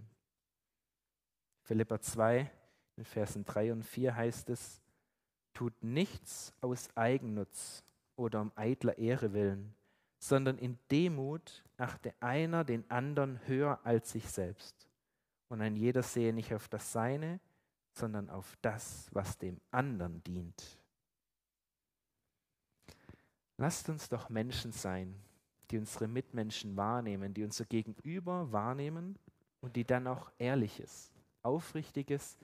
Philippa 1.62 2.00
2, 2.00 2.50
in 2.96 3.04
Versen 3.04 3.44
3 3.44 3.72
und 3.72 3.82
4 3.84 4.16
heißt 4.16 4.50
es, 4.50 4.80
tut 5.52 5.82
nichts 5.82 6.54
aus 6.60 6.88
Eigennutz 6.96 7.84
oder 8.16 8.40
um 8.40 8.52
eitler 8.56 8.96
Ehre 8.98 9.32
willen, 9.32 9.74
sondern 10.18 10.58
in 10.58 10.78
Demut 10.90 11.64
achte 11.76 12.14
einer 12.20 12.64
den 12.64 12.90
anderen 12.90 13.46
höher 13.46 13.78
als 13.84 14.10
sich 14.12 14.28
selbst. 14.28 14.88
Und 15.48 15.60
ein 15.62 15.76
jeder 15.76 16.02
sehe 16.02 16.32
nicht 16.32 16.54
auf 16.54 16.68
das 16.68 16.92
Seine, 16.92 17.40
sondern 17.92 18.30
auf 18.30 18.56
das, 18.62 19.08
was 19.12 19.38
dem 19.38 19.60
anderen 19.70 20.22
dient. 20.24 20.77
Lasst 23.58 23.88
uns 23.88 24.08
doch 24.08 24.28
Menschen 24.28 24.70
sein, 24.70 25.14
die 25.70 25.78
unsere 25.78 26.06
Mitmenschen 26.06 26.76
wahrnehmen, 26.76 27.34
die 27.34 27.42
unser 27.42 27.64
Gegenüber 27.64 28.50
wahrnehmen 28.52 29.18
und 29.60 29.74
die 29.74 29.84
dann 29.84 30.06
auch 30.06 30.30
ehrliches, 30.38 31.12
aufrichtiges, 31.42 32.38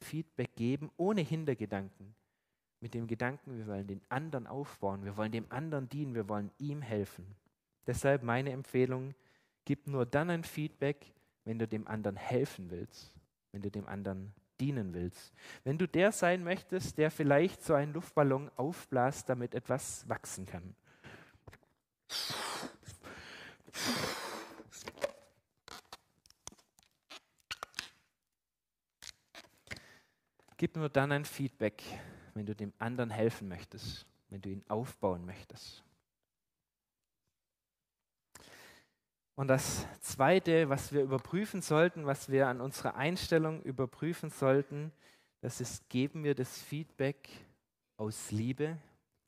Feedback 0.00 0.54
geben, 0.56 0.90
ohne 0.96 1.20
Hintergedanken. 1.20 2.14
Mit 2.80 2.94
dem 2.94 3.06
Gedanken, 3.06 3.58
wir 3.58 3.66
wollen 3.66 3.86
den 3.86 4.00
anderen 4.08 4.46
aufbauen, 4.46 5.04
wir 5.04 5.16
wollen 5.16 5.32
dem 5.32 5.46
anderen 5.50 5.88
dienen, 5.88 6.14
wir 6.14 6.28
wollen 6.28 6.50
ihm 6.58 6.82
helfen. 6.82 7.26
Deshalb 7.86 8.22
meine 8.22 8.50
Empfehlung, 8.50 9.14
gib 9.64 9.86
nur 9.86 10.04
dann 10.04 10.30
ein 10.30 10.44
Feedback, 10.44 11.12
wenn 11.44 11.58
du 11.58 11.68
dem 11.68 11.86
anderen 11.86 12.16
helfen 12.16 12.70
willst, 12.70 13.14
wenn 13.52 13.62
du 13.62 13.70
dem 13.70 13.86
anderen 13.86 14.32
dienen 14.60 14.94
willst. 14.94 15.32
Wenn 15.64 15.78
du 15.78 15.88
der 15.88 16.12
sein 16.12 16.44
möchtest, 16.44 16.98
der 16.98 17.10
vielleicht 17.10 17.64
so 17.64 17.74
einen 17.74 17.92
Luftballon 17.92 18.50
aufblasst, 18.56 19.28
damit 19.28 19.54
etwas 19.54 20.08
wachsen 20.08 20.46
kann. 20.46 20.74
Gib 30.56 30.76
nur 30.76 30.90
dann 30.90 31.10
ein 31.10 31.24
Feedback, 31.24 31.82
wenn 32.34 32.44
du 32.44 32.54
dem 32.54 32.74
anderen 32.78 33.08
helfen 33.08 33.48
möchtest, 33.48 34.06
wenn 34.28 34.42
du 34.42 34.50
ihn 34.50 34.62
aufbauen 34.68 35.24
möchtest. 35.24 35.82
Und 39.40 39.48
das 39.48 39.86
Zweite, 40.02 40.68
was 40.68 40.92
wir 40.92 41.00
überprüfen 41.00 41.62
sollten, 41.62 42.04
was 42.04 42.28
wir 42.28 42.48
an 42.48 42.60
unserer 42.60 42.96
Einstellung 42.96 43.62
überprüfen 43.62 44.28
sollten, 44.28 44.92
das 45.40 45.62
ist, 45.62 45.88
geben 45.88 46.24
wir 46.24 46.34
das 46.34 46.60
Feedback 46.60 47.26
aus 47.96 48.32
Liebe 48.32 48.76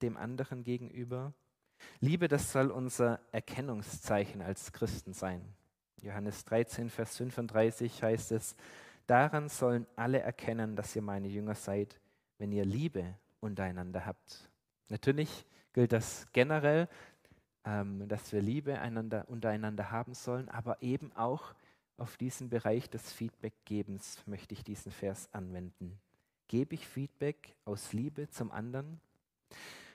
dem 0.03 0.18
anderen 0.18 0.64
gegenüber. 0.64 1.33
Liebe, 2.01 2.29
das 2.29 2.53
soll 2.53 2.70
unser 2.70 3.20
Erkennungszeichen 3.33 4.42
als 4.42 4.75
Christen 4.75 5.14
sein. 5.14 5.40
Johannes 6.03 6.44
13, 6.44 6.90
Vers 6.90 7.16
35 7.16 8.03
heißt 8.03 8.33
es, 8.33 8.55
Daran 9.07 9.48
sollen 9.48 9.87
alle 9.96 10.20
erkennen, 10.20 10.77
dass 10.77 10.94
ihr 10.94 11.01
meine 11.01 11.29
Jünger 11.29 11.55
seid, 11.55 11.98
wenn 12.37 12.53
ihr 12.53 12.66
Liebe 12.66 13.14
untereinander 13.40 14.05
habt. 14.05 14.51
Natürlich 14.90 15.46
gilt 15.72 15.92
das 15.92 16.27
generell, 16.35 16.87
ähm, 17.64 18.09
dass 18.09 18.33
wir 18.33 18.42
Liebe 18.42 18.79
einander, 18.81 19.29
untereinander 19.29 19.90
haben 19.90 20.14
sollen, 20.14 20.48
aber 20.48 20.83
eben 20.83 21.12
auch 21.12 21.55
auf 21.96 22.16
diesen 22.16 22.48
Bereich 22.48 22.90
des 22.90 23.12
Feedbackgebens 23.12 24.27
möchte 24.27 24.55
ich 24.55 24.64
diesen 24.64 24.90
Vers 24.90 25.29
anwenden. 25.33 25.98
Gebe 26.48 26.75
ich 26.75 26.87
Feedback 26.87 27.55
aus 27.64 27.92
Liebe 27.92 28.29
zum 28.29 28.51
anderen? 28.51 29.01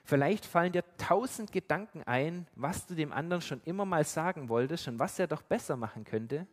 Vielleicht 0.04 0.46
fallen 0.46 0.72
dir 0.72 0.84
tausend 0.96 1.52
Gedanken 1.52 2.02
ein, 2.04 2.46
was 2.54 2.86
du 2.86 2.94
dem 2.94 3.12
anderen 3.12 3.42
schon 3.42 3.60
immer 3.64 3.84
mal 3.84 4.04
sagen 4.04 4.48
wolltest 4.48 4.88
und 4.88 4.98
was 4.98 5.18
er 5.18 5.26
doch 5.26 5.42
besser 5.42 5.76
machen 5.76 6.04
könnte. 6.04 6.46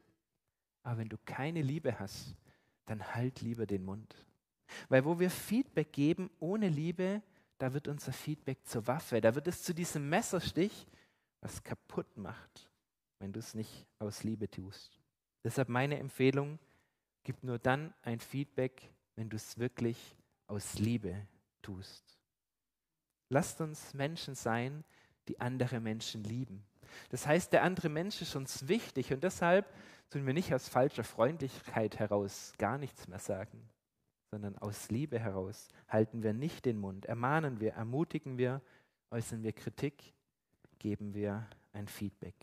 Aber 0.84 0.98
wenn 0.98 1.10
du 1.10 1.18
keine 1.26 1.62
Liebe 1.62 1.98
hast, 1.98 2.36
dann 2.86 3.16
halt 3.16 3.42
lieber 3.42 3.66
den 3.66 3.86
Mund. 3.86 4.14
Weil 4.90 5.06
wo 5.06 5.20
wir 5.20 5.30
Feedback 5.30 5.94
geben 5.94 6.30
ohne 6.40 6.68
Liebe, 6.68 7.22
da 7.58 7.74
wird 7.74 7.88
unser 7.88 8.12
Feedback 8.12 8.66
zur 8.66 8.86
Waffe, 8.88 9.22
da 9.22 9.34
wird 9.34 9.48
es 9.48 9.64
zu 9.64 9.74
diesem 9.74 10.10
Messerstich, 10.10 10.86
was 11.46 11.64
kaputt 11.64 12.18
macht, 12.18 12.72
wenn 13.20 13.32
du 13.32 13.38
es 13.38 13.54
nicht 13.54 13.86
aus 14.00 14.24
Liebe 14.24 14.50
tust. 14.50 15.00
Deshalb 15.44 15.70
meine 15.70 16.00
Empfehlung, 16.00 16.58
gib 17.24 17.44
nur 17.44 17.60
dann 17.60 17.94
ein 18.02 18.20
Feedback, 18.20 18.90
wenn 19.16 19.30
du 19.30 19.36
es 19.36 19.60
wirklich 19.60 20.18
aus 20.48 20.80
Liebe 20.80 21.28
tust. 21.62 22.18
Lasst 23.30 23.62
uns 23.62 23.94
Menschen 23.94 24.34
sein, 24.34 24.84
die 25.28 25.40
andere 25.40 25.80
Menschen 25.80 26.24
lieben. 26.24 26.66
Das 27.10 27.28
heißt, 27.28 27.54
der 27.54 27.62
andere 27.62 27.90
Mensch 27.90 28.24
ist 28.24 28.36
uns 28.36 28.68
wichtig 28.68 29.14
und 29.14 29.24
deshalb 29.24 29.72
tun 30.10 30.26
wir 30.26 30.34
nicht 30.34 30.52
aus 30.52 30.68
falscher 30.68 31.04
Freundlichkeit 31.04 32.00
heraus 32.00 32.54
gar 32.58 32.80
nichts 32.80 33.08
mehr 33.08 33.20
sagen, 33.20 33.70
sondern 34.32 34.58
aus 34.58 34.90
Liebe 34.90 35.20
heraus 35.20 35.68
halten 35.88 36.24
wir 36.24 36.34
nicht 36.34 36.66
den 36.66 36.80
Mund, 36.80 37.06
ermahnen 37.06 37.60
wir, 37.60 37.74
ermutigen 37.74 38.40
wir, 38.40 38.64
äußern 39.12 39.44
wir 39.44 39.54
Kritik, 39.54 40.15
geben 40.86 41.16
wir 41.16 41.50
ein 41.74 41.88
Feedback. 41.88 42.36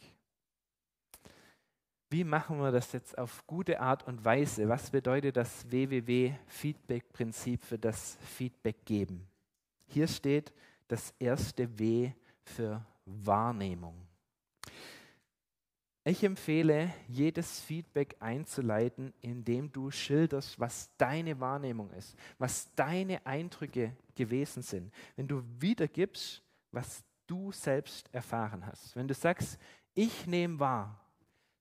Wie 2.11 2.25
machen 2.25 2.59
wir 2.59 2.73
das 2.73 2.91
jetzt 2.91 3.17
auf 3.17 3.47
gute 3.47 3.79
Art 3.81 4.05
und 4.09 4.25
Weise? 4.25 4.69
Was 4.69 4.91
bedeutet 4.91 5.37
das 5.37 5.71
WWW-Feedback-Prinzip 5.71 7.63
für 7.63 7.79
das 7.79 8.19
Feedback 8.21 8.85
geben? 8.85 9.29
Hier 9.87 10.09
steht 10.09 10.53
das 10.89 11.15
erste 11.21 11.79
W 11.79 12.11
für 12.43 12.85
Wahrnehmung. 13.05 13.95
Ich 16.03 16.25
empfehle, 16.25 16.93
jedes 17.07 17.61
Feedback 17.61 18.17
einzuleiten, 18.19 19.15
indem 19.21 19.71
du 19.71 19.93
schilderst, 19.93 20.59
was 20.59 20.91
deine 20.97 21.39
Wahrnehmung 21.39 21.93
ist, 21.93 22.17
was 22.39 22.75
deine 22.75 23.25
Eindrücke 23.25 23.97
gewesen 24.17 24.65
sind. 24.65 24.93
Wenn 25.15 25.29
du 25.29 25.45
wiedergibst, 25.61 26.43
was 26.73 27.05
du 27.33 27.51
selbst 27.51 28.13
erfahren 28.13 28.67
hast. 28.67 28.95
Wenn 28.95 29.09
du 29.09 29.15
sagst, 29.15 29.59
ich 29.95 30.27
nehme 30.27 30.61
wahr, 30.61 31.01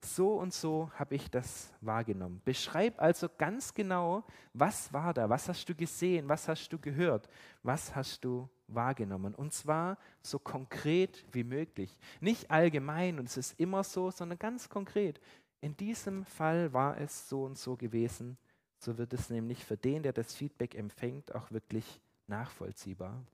so 0.04 0.34
und 0.34 0.52
so 0.52 0.90
habe 0.98 1.14
ich 1.14 1.30
das 1.30 1.72
wahrgenommen. 1.80 2.42
Beschreib 2.44 3.00
also 3.00 3.26
ganz 3.38 3.72
genau, 3.72 4.22
was 4.52 4.92
war 4.92 5.14
da, 5.14 5.30
was 5.30 5.48
hast 5.48 5.66
du 5.66 5.74
gesehen, 5.74 6.28
was 6.28 6.46
hast 6.46 6.68
du 6.68 6.78
gehört, 6.78 7.26
was 7.62 7.94
hast 7.94 8.22
du 8.22 8.50
wahrgenommen. 8.66 9.34
Und 9.34 9.54
zwar 9.54 9.96
so 10.20 10.38
konkret 10.38 11.24
wie 11.32 11.44
möglich. 11.44 11.96
Nicht 12.20 12.50
allgemein 12.50 13.18
und 13.18 13.26
es 13.28 13.38
ist 13.38 13.58
immer 13.58 13.82
so, 13.82 14.10
sondern 14.10 14.38
ganz 14.38 14.68
konkret. 14.68 15.20
In 15.62 15.74
diesem 15.74 16.26
Fall 16.26 16.70
war 16.74 16.98
es 16.98 17.30
so 17.30 17.44
und 17.44 17.56
so 17.56 17.76
gewesen. 17.76 18.36
So 18.78 18.98
wird 18.98 19.14
es 19.14 19.30
nämlich 19.30 19.64
für 19.64 19.78
den, 19.78 20.02
der 20.02 20.12
das 20.12 20.34
Feedback 20.34 20.74
empfängt, 20.74 21.34
auch 21.34 21.50
wirklich 21.50 22.00
nachvollziehbar. 22.26 23.24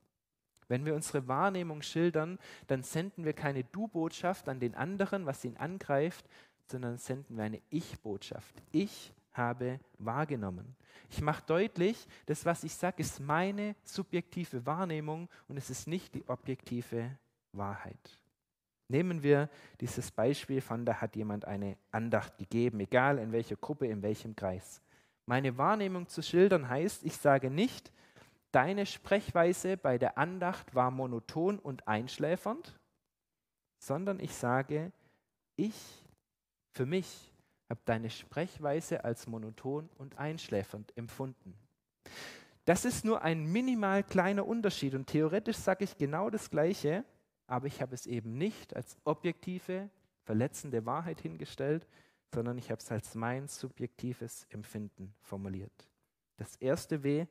Wenn 0.68 0.84
wir 0.84 0.94
unsere 0.94 1.26
Wahrnehmung 1.26 1.82
schildern, 1.82 2.38
dann 2.66 2.82
senden 2.82 3.24
wir 3.24 3.32
keine 3.32 3.64
Du-Botschaft 3.64 4.48
an 4.48 4.60
den 4.60 4.74
anderen, 4.74 5.26
was 5.26 5.44
ihn 5.44 5.56
angreift, 5.56 6.28
sondern 6.66 6.98
senden 6.98 7.36
wir 7.36 7.44
eine 7.44 7.60
Ich-Botschaft. 7.70 8.54
Ich 8.70 9.12
habe 9.32 9.80
wahrgenommen. 9.98 10.76
Ich 11.10 11.22
mache 11.22 11.42
deutlich, 11.46 12.06
das, 12.26 12.44
was 12.44 12.64
ich 12.64 12.74
sage, 12.74 13.00
ist 13.02 13.20
meine 13.20 13.74
subjektive 13.82 14.66
Wahrnehmung 14.66 15.28
und 15.48 15.56
es 15.56 15.70
ist 15.70 15.88
nicht 15.88 16.14
die 16.14 16.28
objektive 16.28 17.10
Wahrheit. 17.52 18.18
Nehmen 18.88 19.22
wir 19.22 19.48
dieses 19.80 20.10
Beispiel 20.10 20.60
von, 20.60 20.84
da 20.84 21.00
hat 21.00 21.16
jemand 21.16 21.44
eine 21.44 21.76
Andacht 21.90 22.36
gegeben, 22.38 22.80
egal 22.80 23.18
in 23.18 23.32
welcher 23.32 23.56
Gruppe, 23.56 23.86
in 23.86 24.02
welchem 24.02 24.34
Kreis. 24.34 24.82
Meine 25.26 25.56
Wahrnehmung 25.58 26.08
zu 26.08 26.22
schildern 26.22 26.68
heißt, 26.68 27.04
ich 27.04 27.16
sage 27.16 27.50
nicht, 27.50 27.92
deine 28.52 28.86
Sprechweise 28.86 29.76
bei 29.76 29.98
der 29.98 30.18
Andacht 30.18 30.74
war 30.74 30.90
monoton 30.90 31.58
und 31.58 31.86
einschläfernd, 31.86 32.78
sondern 33.78 34.20
ich 34.20 34.34
sage, 34.34 34.92
ich 35.56 35.74
für 36.72 36.86
mich 36.86 37.32
habe 37.68 37.80
deine 37.84 38.10
Sprechweise 38.10 39.04
als 39.04 39.26
monoton 39.26 39.88
und 39.98 40.18
einschläfernd 40.18 40.96
empfunden. 40.96 41.54
Das 42.64 42.84
ist 42.84 43.04
nur 43.04 43.22
ein 43.22 43.44
minimal 43.46 44.02
kleiner 44.02 44.46
Unterschied 44.46 44.94
und 44.94 45.06
theoretisch 45.06 45.56
sage 45.56 45.84
ich 45.84 45.96
genau 45.96 46.30
das 46.30 46.50
Gleiche, 46.50 47.04
aber 47.46 47.66
ich 47.66 47.80
habe 47.80 47.94
es 47.94 48.06
eben 48.06 48.36
nicht 48.36 48.76
als 48.76 48.96
objektive, 49.04 49.88
verletzende 50.24 50.84
Wahrheit 50.84 51.20
hingestellt, 51.20 51.86
sondern 52.34 52.58
ich 52.58 52.70
habe 52.70 52.80
es 52.80 52.90
als 52.90 53.14
mein 53.14 53.48
subjektives 53.48 54.46
Empfinden 54.50 55.14
formuliert. 55.22 55.88
Das 56.36 56.56
erste 56.56 57.02
W 57.02 57.26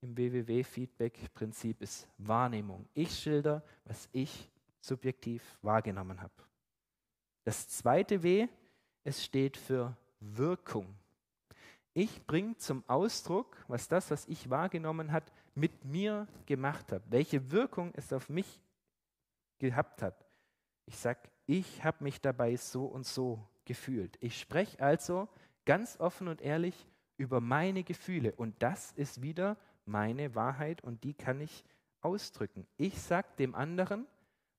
im 0.00 0.16
WWW-Feedback-Prinzip 0.16 1.82
ist 1.82 2.08
Wahrnehmung. 2.18 2.88
Ich 2.94 3.18
schilder, 3.18 3.62
was 3.84 4.08
ich 4.12 4.50
subjektiv 4.80 5.42
wahrgenommen 5.62 6.20
habe. 6.20 6.32
Das 7.44 7.68
zweite 7.68 8.22
W 8.22 8.48
es 9.04 9.24
steht 9.24 9.56
für 9.56 9.96
Wirkung. 10.20 10.94
Ich 11.94 12.24
bringe 12.26 12.56
zum 12.56 12.84
Ausdruck, 12.86 13.56
was 13.66 13.88
das, 13.88 14.10
was 14.10 14.28
ich 14.28 14.50
wahrgenommen 14.50 15.10
habe, 15.12 15.26
mit 15.54 15.84
mir 15.84 16.28
gemacht 16.46 16.92
hat, 16.92 17.02
welche 17.10 17.50
Wirkung 17.50 17.92
es 17.94 18.12
auf 18.12 18.28
mich 18.28 18.60
gehabt 19.58 20.02
hat. 20.02 20.24
Ich 20.86 20.96
sage, 20.96 21.20
ich 21.46 21.82
habe 21.82 22.04
mich 22.04 22.20
dabei 22.20 22.56
so 22.56 22.84
und 22.84 23.06
so 23.06 23.44
gefühlt. 23.64 24.16
Ich 24.20 24.38
spreche 24.38 24.80
also 24.80 25.28
ganz 25.64 25.98
offen 25.98 26.28
und 26.28 26.40
ehrlich 26.42 26.86
über 27.16 27.40
meine 27.40 27.82
Gefühle 27.82 28.32
und 28.32 28.54
das 28.62 28.92
ist 28.92 29.22
wieder 29.22 29.56
meine 29.84 30.34
Wahrheit 30.34 30.82
und 30.82 31.04
die 31.04 31.14
kann 31.14 31.40
ich 31.40 31.64
ausdrücken. 32.00 32.66
Ich 32.76 33.00
sage 33.00 33.28
dem 33.38 33.54
anderen, 33.54 34.06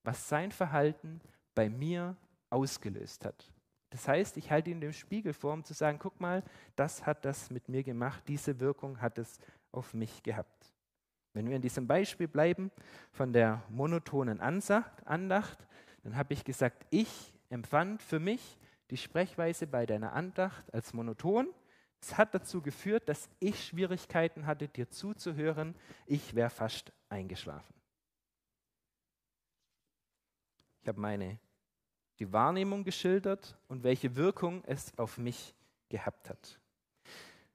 was 0.04 0.30
sein 0.30 0.52
Verhalten 0.52 1.22
bei 1.56 1.70
mir 1.70 2.16
ausgelöst 2.50 3.26
hat. 3.26 3.52
Das 3.92 4.08
heißt, 4.08 4.38
ich 4.38 4.50
halte 4.52 4.70
ihn 4.70 4.80
dem 4.80 4.94
Spiegel 4.94 5.34
vor, 5.34 5.54
um 5.54 5.64
zu 5.64 5.74
sagen, 5.74 6.00
guck 6.00 6.20
mal, 6.20 6.44
das 6.76 7.06
hat 7.06 7.26
das 7.26 7.50
mit 7.50 7.68
mir 7.68 7.84
gemacht, 7.84 8.24
diese 8.28 8.60
Wirkung 8.60 9.02
hat 9.02 9.18
es 9.18 9.38
auf 9.72 9.94
mich 9.94 10.24
gehabt. 10.24 10.74
Wenn 11.34 11.48
wir 11.48 11.56
in 11.56 11.62
diesem 11.62 11.88
Beispiel 11.88 12.28
bleiben 12.28 12.72
von 13.12 13.34
der 13.34 13.64
monotonen 13.70 14.40
Andacht, 14.40 15.68
dann 16.04 16.16
habe 16.16 16.34
ich 16.34 16.44
gesagt, 16.44 16.86
ich 16.90 17.34
empfand 17.50 18.02
für 18.02 18.20
mich 18.20 18.58
die 18.90 18.98
Sprechweise 18.98 19.68
bei 19.68 19.86
deiner 19.86 20.14
Andacht 20.14 20.74
als 20.74 20.94
monoton. 20.94 21.48
Es 22.02 22.18
hat 22.18 22.34
dazu 22.34 22.62
geführt, 22.62 23.08
dass 23.08 23.30
ich 23.40 23.64
Schwierigkeiten 23.64 24.46
hatte, 24.48 24.68
dir 24.68 24.90
zuzuhören. 24.90 25.76
Ich 26.08 26.34
wäre 26.34 26.50
fast 26.50 26.92
eingeschlafen. 27.10 27.74
Ich 30.82 30.88
habe 30.88 31.00
meine 31.00 31.38
die 32.18 32.32
Wahrnehmung 32.34 32.84
geschildert 32.84 33.58
und 33.68 33.84
welche 33.84 34.16
Wirkung 34.16 34.64
es 34.66 34.98
auf 34.98 35.18
mich 35.18 35.56
gehabt 35.90 36.30
hat. 36.30 36.60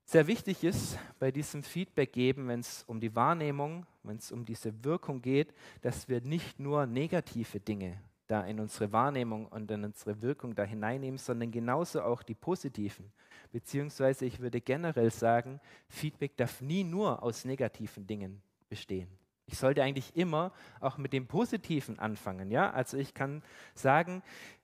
Sehr 0.05 0.27
wichtig 0.29 0.63
ist 0.63 0.99
bei 1.19 1.33
diesem 1.33 1.65
Feedback 1.65 2.13
geben, 2.13 2.47
wenn 2.47 2.61
es 2.61 2.85
um 2.85 3.01
die 3.01 3.15
Wahrnehmung, 3.15 3.87
wenn 4.05 4.17
es 4.19 4.31
um 4.31 4.45
diese 4.45 4.85
Wirkung 4.85 5.21
geht, 5.21 5.53
dass 5.83 6.09
wir 6.09 6.21
nicht 6.21 6.61
nur 6.61 6.87
negative 6.87 7.59
Dinge 7.59 8.01
da 8.29 8.45
in 8.45 8.61
unsere 8.61 8.93
Wahrnehmung 8.93 9.47
und 9.47 9.71
in 9.71 9.85
unsere 9.85 10.21
Wirkung 10.21 10.55
da 10.55 10.65
hineinnehmen, 10.65 11.19
sondern 11.19 11.51
genauso 11.51 12.03
auch 12.03 12.23
die 12.23 12.35
positiven. 12.35 13.13
Beziehungsweise 13.53 14.25
ich 14.25 14.41
würde 14.41 14.61
generell 14.61 15.11
sagen, 15.11 15.61
Feedback 15.89 16.37
darf 16.37 16.61
nie 16.61 16.85
nur 16.85 17.23
aus 17.23 17.45
negativen 17.45 18.07
Dingen 18.07 18.43
bestehen. 18.69 19.09
Ich 19.47 19.59
sollte 19.59 19.83
eigentlich 19.83 20.17
immer 20.17 20.53
auch 20.81 20.99
mit 20.99 21.13
dem 21.13 21.27
Positiven 21.27 21.99
anfangen. 21.99 22.51
Ja? 22.51 22.71
Also 22.71 22.97
ich 22.97 23.15
kann 23.15 23.43
sagen, 23.75 24.23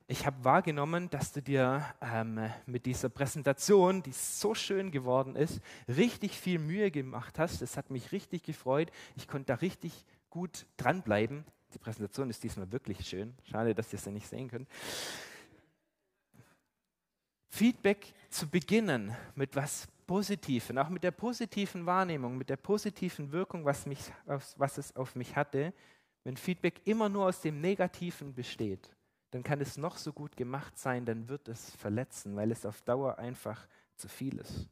ich 0.08 0.26
habe 0.26 0.44
wahrgenommen, 0.44 1.08
dass 1.08 1.32
du 1.32 1.40
dir 1.40 1.86
ähm, 2.00 2.40
mit 2.66 2.86
dieser 2.86 3.08
Präsentation, 3.08 4.02
die 4.02 4.12
so 4.12 4.54
schön 4.54 4.90
geworden 4.90 5.36
ist, 5.36 5.60
richtig 5.88 6.38
viel 6.38 6.58
Mühe 6.58 6.90
gemacht 6.90 7.38
hast. 7.38 7.62
Das 7.62 7.76
hat 7.76 7.90
mich 7.90 8.12
richtig 8.12 8.42
gefreut. 8.42 8.90
Ich 9.16 9.28
konnte 9.28 9.46
da 9.46 9.54
richtig 9.54 10.04
gut 10.28 10.66
dranbleiben. 10.76 11.44
Die 11.72 11.78
Präsentation 11.78 12.28
ist 12.28 12.42
diesmal 12.42 12.70
wirklich 12.72 13.06
schön. 13.06 13.34
Schade, 13.44 13.74
dass 13.74 13.92
ihr 13.92 13.98
sie 13.98 14.10
nicht 14.10 14.26
sehen 14.26 14.48
könnt. 14.48 14.68
Feedback 17.54 18.14
zu 18.30 18.48
beginnen 18.48 19.14
mit 19.34 19.54
was 19.54 19.86
Positiven, 20.06 20.78
auch 20.78 20.88
mit 20.88 21.04
der 21.04 21.10
positiven 21.10 21.84
Wahrnehmung, 21.84 22.38
mit 22.38 22.48
der 22.48 22.56
positiven 22.56 23.30
Wirkung, 23.30 23.66
was, 23.66 23.84
mich, 23.84 24.00
was 24.56 24.78
es 24.78 24.96
auf 24.96 25.14
mich 25.14 25.36
hatte, 25.36 25.74
wenn 26.24 26.38
Feedback 26.38 26.80
immer 26.86 27.10
nur 27.10 27.26
aus 27.26 27.42
dem 27.42 27.60
Negativen 27.60 28.32
besteht, 28.32 28.90
dann 29.32 29.42
kann 29.42 29.60
es 29.60 29.76
noch 29.76 29.98
so 29.98 30.14
gut 30.14 30.34
gemacht 30.34 30.78
sein, 30.78 31.04
dann 31.04 31.28
wird 31.28 31.46
es 31.48 31.76
verletzen, 31.76 32.34
weil 32.36 32.50
es 32.52 32.64
auf 32.64 32.80
Dauer 32.80 33.18
einfach 33.18 33.68
zu 33.96 34.08
viel 34.08 34.38
ist. 34.38 34.66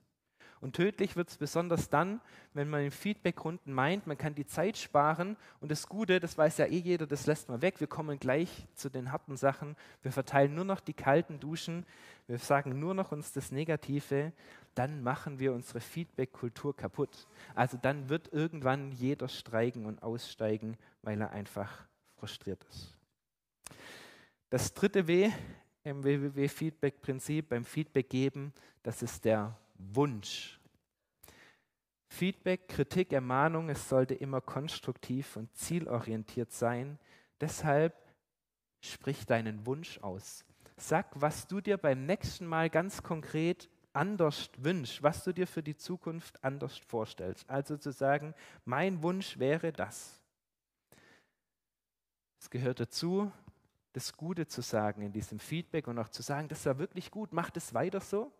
Und 0.60 0.76
tödlich 0.76 1.16
wird 1.16 1.30
es 1.30 1.38
besonders 1.38 1.88
dann, 1.88 2.20
wenn 2.52 2.68
man 2.68 2.82
in 2.82 2.90
Feedbackrunden 2.90 3.72
meint, 3.72 4.06
man 4.06 4.18
kann 4.18 4.34
die 4.34 4.46
Zeit 4.46 4.76
sparen 4.76 5.36
und 5.60 5.70
das 5.70 5.88
Gute, 5.88 6.20
das 6.20 6.36
weiß 6.36 6.58
ja 6.58 6.66
eh 6.66 6.78
jeder, 6.78 7.06
das 7.06 7.26
lässt 7.26 7.48
man 7.48 7.62
weg. 7.62 7.80
Wir 7.80 7.86
kommen 7.86 8.18
gleich 8.18 8.66
zu 8.74 8.90
den 8.90 9.10
harten 9.10 9.38
Sachen. 9.38 9.74
Wir 10.02 10.12
verteilen 10.12 10.54
nur 10.54 10.66
noch 10.66 10.80
die 10.80 10.92
kalten 10.92 11.40
Duschen. 11.40 11.86
Wir 12.26 12.38
sagen 12.38 12.78
nur 12.78 12.94
noch 12.94 13.10
uns 13.10 13.32
das 13.32 13.52
Negative. 13.52 14.32
Dann 14.74 15.02
machen 15.02 15.38
wir 15.38 15.54
unsere 15.54 15.80
Feedback-Kultur 15.80 16.76
kaputt. 16.76 17.26
Also 17.54 17.78
dann 17.80 18.10
wird 18.10 18.30
irgendwann 18.32 18.92
jeder 18.92 19.28
streiken 19.28 19.86
und 19.86 20.02
aussteigen, 20.02 20.76
weil 21.00 21.20
er 21.22 21.30
einfach 21.30 21.86
frustriert 22.18 22.62
ist. 22.68 22.94
Das 24.50 24.74
dritte 24.74 25.06
W 25.06 25.30
im 25.84 26.04
WWW-Feedback-Prinzip, 26.04 27.48
beim 27.48 27.64
Feedback 27.64 28.10
geben, 28.10 28.52
das 28.82 29.02
ist 29.02 29.24
der 29.24 29.56
Wunsch. 29.92 30.60
Feedback, 32.08 32.68
Kritik, 32.68 33.12
Ermahnung, 33.12 33.68
es 33.68 33.88
sollte 33.88 34.14
immer 34.14 34.40
konstruktiv 34.40 35.36
und 35.36 35.54
zielorientiert 35.56 36.52
sein. 36.52 36.98
Deshalb 37.40 37.94
sprich 38.80 39.26
deinen 39.26 39.64
Wunsch 39.66 39.98
aus. 39.98 40.44
Sag, 40.76 41.08
was 41.14 41.46
du 41.46 41.60
dir 41.60 41.76
beim 41.76 42.06
nächsten 42.06 42.46
Mal 42.46 42.68
ganz 42.70 43.02
konkret 43.02 43.68
anders 43.92 44.50
wünschst, 44.58 45.02
was 45.02 45.24
du 45.24 45.32
dir 45.32 45.46
für 45.46 45.62
die 45.62 45.76
Zukunft 45.76 46.42
anders 46.42 46.76
vorstellst. 46.78 47.48
Also 47.48 47.76
zu 47.76 47.92
sagen, 47.92 48.34
mein 48.64 49.02
Wunsch 49.02 49.38
wäre 49.38 49.72
das. 49.72 50.22
Es 52.40 52.48
gehört 52.50 52.80
dazu, 52.80 53.30
das 53.92 54.16
Gute 54.16 54.46
zu 54.46 54.62
sagen 54.62 55.02
in 55.02 55.12
diesem 55.12 55.38
Feedback 55.38 55.88
und 55.88 55.98
auch 55.98 56.08
zu 56.08 56.22
sagen, 56.22 56.48
das 56.48 56.64
war 56.66 56.78
wirklich 56.78 57.10
gut, 57.10 57.32
macht 57.32 57.56
es 57.56 57.74
weiter 57.74 58.00
so. 58.00 58.32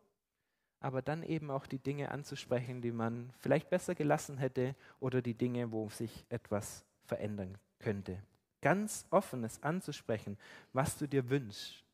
Aber 0.80 1.02
dann 1.02 1.22
eben 1.22 1.50
auch 1.50 1.66
die 1.66 1.78
Dinge 1.78 2.10
anzusprechen, 2.10 2.80
die 2.80 2.92
man 2.92 3.30
vielleicht 3.38 3.70
besser 3.70 3.94
gelassen 3.94 4.38
hätte 4.38 4.74
oder 4.98 5.22
die 5.22 5.34
Dinge, 5.34 5.70
wo 5.72 5.88
sich 5.90 6.24
etwas 6.30 6.84
verändern 7.04 7.58
könnte. 7.78 8.22
Ganz 8.62 9.06
offenes 9.10 9.62
anzusprechen, 9.62 10.38
was 10.72 10.96
du 10.98 11.06
dir 11.06 11.28
wünschst. 11.28 11.84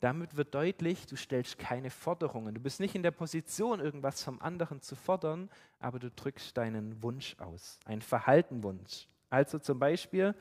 Damit 0.00 0.36
wird 0.36 0.52
deutlich, 0.54 1.06
du 1.06 1.14
stellst 1.14 1.58
keine 1.58 1.88
Forderungen. 1.88 2.54
Du 2.54 2.60
bist 2.60 2.80
nicht 2.80 2.96
in 2.96 3.04
der 3.04 3.12
Position, 3.12 3.78
irgendwas 3.78 4.22
vom 4.22 4.42
anderen 4.42 4.80
zu 4.80 4.96
fordern, 4.96 5.48
aber 5.78 6.00
du 6.00 6.10
drückst 6.10 6.56
deinen 6.56 7.00
Wunsch 7.04 7.36
aus, 7.38 7.78
einen 7.84 8.02
Verhaltenwunsch. 8.02 9.06
Also 9.30 9.60
zum 9.60 9.78
Beispiel, 9.78 10.34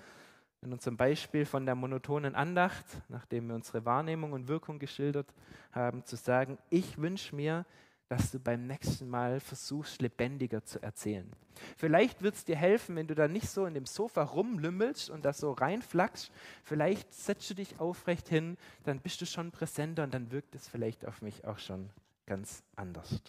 in 0.62 0.74
unserem 0.74 0.98
Beispiel 0.98 1.46
von 1.46 1.66
der 1.66 1.76
monotonen 1.76 2.36
Andacht, 2.36 2.86
nachdem 3.10 3.48
wir 3.48 3.56
unsere 3.56 3.84
Wahrnehmung 3.86 4.34
und 4.34 4.48
Wirkung 4.48 4.78
geschildert 4.78 5.34
haben, 5.72 6.06
zu 6.06 6.16
sagen, 6.16 6.60
ich 6.70 7.00
wünsche 7.00 7.36
mir, 7.36 7.66
dass 8.10 8.30
du 8.30 8.38
beim 8.40 8.68
nächsten 8.68 9.10
Mal 9.10 9.40
versuchst, 9.40 10.00
lebendiger 10.02 10.64
zu 10.66 10.84
erzählen. 10.84 11.32
Vielleicht 11.78 12.22
wird 12.22 12.36
es 12.36 12.44
dir 12.44 12.58
helfen, 12.58 12.98
wenn 12.98 13.08
du 13.08 13.16
da 13.16 13.30
nicht 13.30 13.50
so 13.50 13.66
in 13.66 13.74
dem 13.74 13.86
Sofa 13.86 14.24
rumlümmelst 14.24 15.10
und 15.10 15.24
da 15.24 15.32
so 15.32 15.54
reinflackst. 15.54 16.30
Vielleicht 16.64 17.14
setzt 17.14 17.50
du 17.50 17.54
dich 17.54 17.80
aufrecht 17.80 18.28
hin, 18.28 18.58
dann 18.84 19.00
bist 19.00 19.22
du 19.22 19.26
schon 19.26 19.52
präsenter 19.52 20.04
und 20.04 20.14
dann 20.14 20.32
wirkt 20.32 20.56
es 20.56 20.68
vielleicht 20.68 21.06
auf 21.06 21.22
mich 21.22 21.46
auch 21.46 21.60
schon 21.60 21.90
ganz 22.26 22.66
anders. 22.76 23.22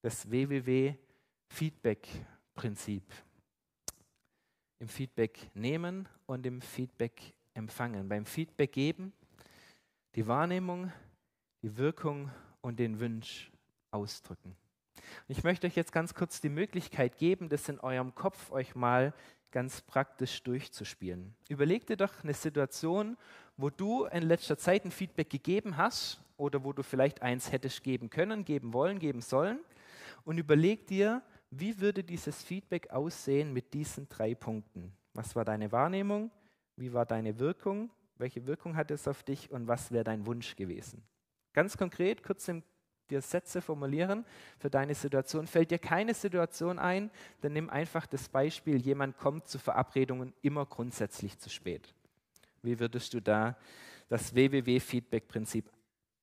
Das 0.00 0.30
WWW-Feedback-Prinzip. 0.30 3.02
Im 4.84 4.88
Feedback 4.88 5.50
nehmen 5.54 6.06
und 6.26 6.44
im 6.44 6.60
Feedback 6.60 7.32
empfangen. 7.54 8.06
Beim 8.06 8.26
Feedback 8.26 8.70
geben 8.72 9.14
die 10.14 10.26
Wahrnehmung, 10.26 10.92
die 11.62 11.78
Wirkung 11.78 12.30
und 12.60 12.78
den 12.78 13.00
Wunsch 13.00 13.50
ausdrücken. 13.90 14.54
Ich 15.26 15.42
möchte 15.42 15.66
euch 15.66 15.74
jetzt 15.74 15.90
ganz 15.90 16.12
kurz 16.12 16.42
die 16.42 16.50
Möglichkeit 16.50 17.16
geben, 17.16 17.48
das 17.48 17.66
in 17.70 17.80
eurem 17.80 18.14
Kopf 18.14 18.52
euch 18.52 18.74
mal 18.74 19.14
ganz 19.52 19.80
praktisch 19.80 20.42
durchzuspielen. 20.42 21.34
Überleg 21.48 21.86
dir 21.86 21.96
doch 21.96 22.22
eine 22.22 22.34
Situation, 22.34 23.16
wo 23.56 23.70
du 23.70 24.04
in 24.04 24.24
letzter 24.24 24.58
Zeit 24.58 24.84
ein 24.84 24.90
Feedback 24.90 25.30
gegeben 25.30 25.78
hast 25.78 26.20
oder 26.36 26.62
wo 26.62 26.74
du 26.74 26.82
vielleicht 26.82 27.22
eins 27.22 27.50
hättest 27.52 27.82
geben 27.82 28.10
können, 28.10 28.44
geben 28.44 28.74
wollen, 28.74 28.98
geben 28.98 29.22
sollen 29.22 29.60
und 30.26 30.36
überleg 30.36 30.86
dir, 30.86 31.22
wie 31.58 31.80
würde 31.80 32.04
dieses 32.04 32.42
Feedback 32.42 32.90
aussehen 32.90 33.52
mit 33.52 33.74
diesen 33.74 34.08
drei 34.08 34.34
Punkten? 34.34 34.92
Was 35.14 35.36
war 35.36 35.44
deine 35.44 35.72
Wahrnehmung? 35.72 36.30
Wie 36.76 36.92
war 36.92 37.06
deine 37.06 37.38
Wirkung? 37.38 37.90
Welche 38.16 38.46
Wirkung 38.46 38.76
hat 38.76 38.90
es 38.90 39.08
auf 39.08 39.22
dich 39.22 39.50
und 39.50 39.68
was 39.68 39.90
wäre 39.90 40.04
dein 40.04 40.26
Wunsch 40.26 40.56
gewesen? 40.56 41.02
Ganz 41.52 41.76
konkret, 41.76 42.22
kurz 42.22 42.48
im 42.48 42.62
dir 43.10 43.20
Sätze 43.20 43.60
formulieren 43.60 44.24
für 44.58 44.70
deine 44.70 44.94
Situation. 44.94 45.46
Fällt 45.46 45.70
dir 45.70 45.78
keine 45.78 46.14
Situation 46.14 46.78
ein, 46.78 47.10
dann 47.42 47.52
nimm 47.52 47.70
einfach 47.70 48.06
das 48.06 48.28
Beispiel, 48.28 48.80
jemand 48.80 49.18
kommt 49.18 49.48
zu 49.48 49.58
Verabredungen 49.58 50.32
immer 50.42 50.66
grundsätzlich 50.66 51.38
zu 51.38 51.50
spät. 51.50 51.94
Wie 52.62 52.78
würdest 52.80 53.12
du 53.12 53.20
da 53.20 53.56
das 54.08 54.34
WWW-Feedback-Prinzip 54.34 55.70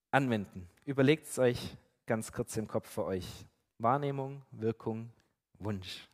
anwenden? 0.09 0.67
Überlegt 0.85 1.27
es 1.27 1.37
euch 1.37 1.77
ganz 2.07 2.31
kurz 2.31 2.57
im 2.57 2.67
Kopf 2.67 2.89
für 2.89 3.05
euch. 3.05 3.45
Wahrnehmung, 3.77 4.41
Wirkung, 4.51 5.11
Wunsch. 5.63 6.10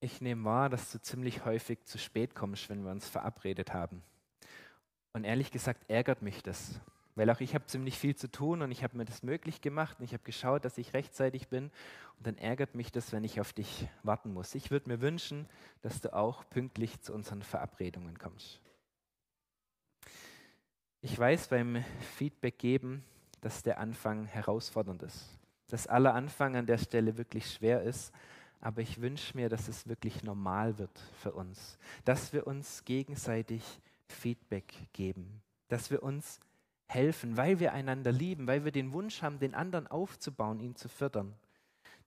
Ich 0.00 0.20
nehme 0.20 0.44
wahr, 0.44 0.68
dass 0.68 0.90
du 0.90 1.00
ziemlich 1.00 1.44
häufig 1.44 1.84
zu 1.84 1.98
spät 1.98 2.34
kommst, 2.34 2.68
wenn 2.70 2.82
wir 2.82 2.90
uns 2.90 3.08
verabredet 3.08 3.74
haben. 3.74 4.02
Und 5.12 5.24
ehrlich 5.24 5.50
gesagt 5.50 5.84
ärgert 5.88 6.22
mich 6.22 6.42
das, 6.42 6.80
weil 7.16 7.28
auch 7.30 7.40
ich 7.40 7.54
habe 7.54 7.66
ziemlich 7.66 7.98
viel 7.98 8.16
zu 8.16 8.30
tun 8.30 8.62
und 8.62 8.70
ich 8.70 8.82
habe 8.82 8.96
mir 8.96 9.04
das 9.04 9.22
möglich 9.22 9.60
gemacht 9.60 9.98
und 9.98 10.04
ich 10.04 10.14
habe 10.14 10.22
geschaut, 10.22 10.64
dass 10.64 10.78
ich 10.78 10.94
rechtzeitig 10.94 11.48
bin 11.48 11.64
und 12.16 12.26
dann 12.26 12.38
ärgert 12.38 12.74
mich 12.74 12.92
das, 12.92 13.12
wenn 13.12 13.24
ich 13.24 13.40
auf 13.40 13.52
dich 13.52 13.88
warten 14.02 14.32
muss. 14.32 14.54
Ich 14.54 14.70
würde 14.70 14.88
mir 14.88 15.00
wünschen, 15.00 15.46
dass 15.82 16.00
du 16.00 16.14
auch 16.14 16.48
pünktlich 16.48 17.00
zu 17.00 17.12
unseren 17.12 17.42
Verabredungen 17.42 18.18
kommst. 18.18 18.60
Ich 21.02 21.18
weiß 21.18 21.48
beim 21.48 21.84
Feedback 22.16 22.58
geben, 22.58 23.04
dass 23.40 23.62
der 23.62 23.78
Anfang 23.80 24.26
herausfordernd 24.26 25.02
ist, 25.02 25.38
dass 25.68 25.86
aller 25.86 26.14
Anfang 26.14 26.56
an 26.56 26.66
der 26.66 26.78
Stelle 26.78 27.18
wirklich 27.18 27.50
schwer 27.52 27.82
ist 27.82 28.12
aber 28.60 28.82
ich 28.82 29.00
wünsche 29.00 29.36
mir, 29.36 29.48
dass 29.48 29.68
es 29.68 29.86
wirklich 29.86 30.22
normal 30.22 30.78
wird 30.78 30.98
für 31.18 31.32
uns, 31.32 31.78
dass 32.04 32.32
wir 32.32 32.46
uns 32.46 32.84
gegenseitig 32.84 33.62
Feedback 34.06 34.72
geben, 34.92 35.42
dass 35.68 35.90
wir 35.90 36.02
uns 36.02 36.40
helfen, 36.86 37.36
weil 37.36 37.60
wir 37.60 37.72
einander 37.72 38.12
lieben, 38.12 38.46
weil 38.46 38.64
wir 38.64 38.72
den 38.72 38.92
Wunsch 38.92 39.22
haben, 39.22 39.38
den 39.38 39.54
anderen 39.54 39.86
aufzubauen, 39.86 40.60
ihn 40.60 40.74
zu 40.74 40.88
fördern, 40.88 41.34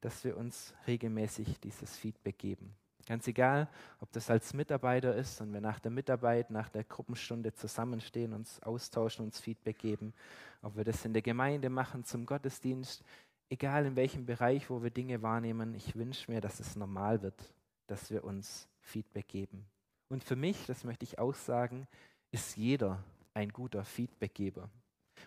dass 0.01 0.23
wir 0.23 0.37
uns 0.37 0.73
regelmäßig 0.85 1.59
dieses 1.61 1.95
Feedback 1.95 2.37
geben. 2.37 2.75
Ganz 3.05 3.27
egal, 3.27 3.67
ob 3.99 4.11
das 4.13 4.29
als 4.29 4.53
Mitarbeiter 4.53 5.13
ist 5.13 5.41
und 5.41 5.51
wir 5.51 5.59
nach 5.59 5.79
der 5.79 5.91
Mitarbeit, 5.91 6.49
nach 6.49 6.69
der 6.69 6.85
Gruppenstunde 6.85 7.53
zusammenstehen, 7.53 8.31
uns 8.31 8.61
austauschen, 8.63 9.25
uns 9.25 9.39
Feedback 9.41 9.77
geben, 9.79 10.13
ob 10.61 10.77
wir 10.77 10.85
das 10.85 11.03
in 11.03 11.11
der 11.11 11.21
Gemeinde 11.21 11.69
machen, 11.69 12.05
zum 12.05 12.25
Gottesdienst, 12.25 13.03
egal 13.49 13.85
in 13.85 13.95
welchem 13.95 14.25
Bereich, 14.25 14.69
wo 14.69 14.83
wir 14.83 14.89
Dinge 14.89 15.21
wahrnehmen, 15.21 15.73
ich 15.75 15.95
wünsche 15.95 16.31
mir, 16.31 16.41
dass 16.41 16.59
es 16.59 16.75
normal 16.75 17.21
wird, 17.21 17.53
dass 17.87 18.09
wir 18.09 18.23
uns 18.23 18.67
Feedback 18.81 19.27
geben. 19.27 19.65
Und 20.09 20.23
für 20.23 20.35
mich, 20.35 20.65
das 20.65 20.83
möchte 20.83 21.05
ich 21.05 21.19
auch 21.19 21.33
sagen, 21.33 21.87
ist 22.31 22.57
jeder 22.57 23.03
ein 23.33 23.49
guter 23.49 23.83
Feedbackgeber. 23.83 24.69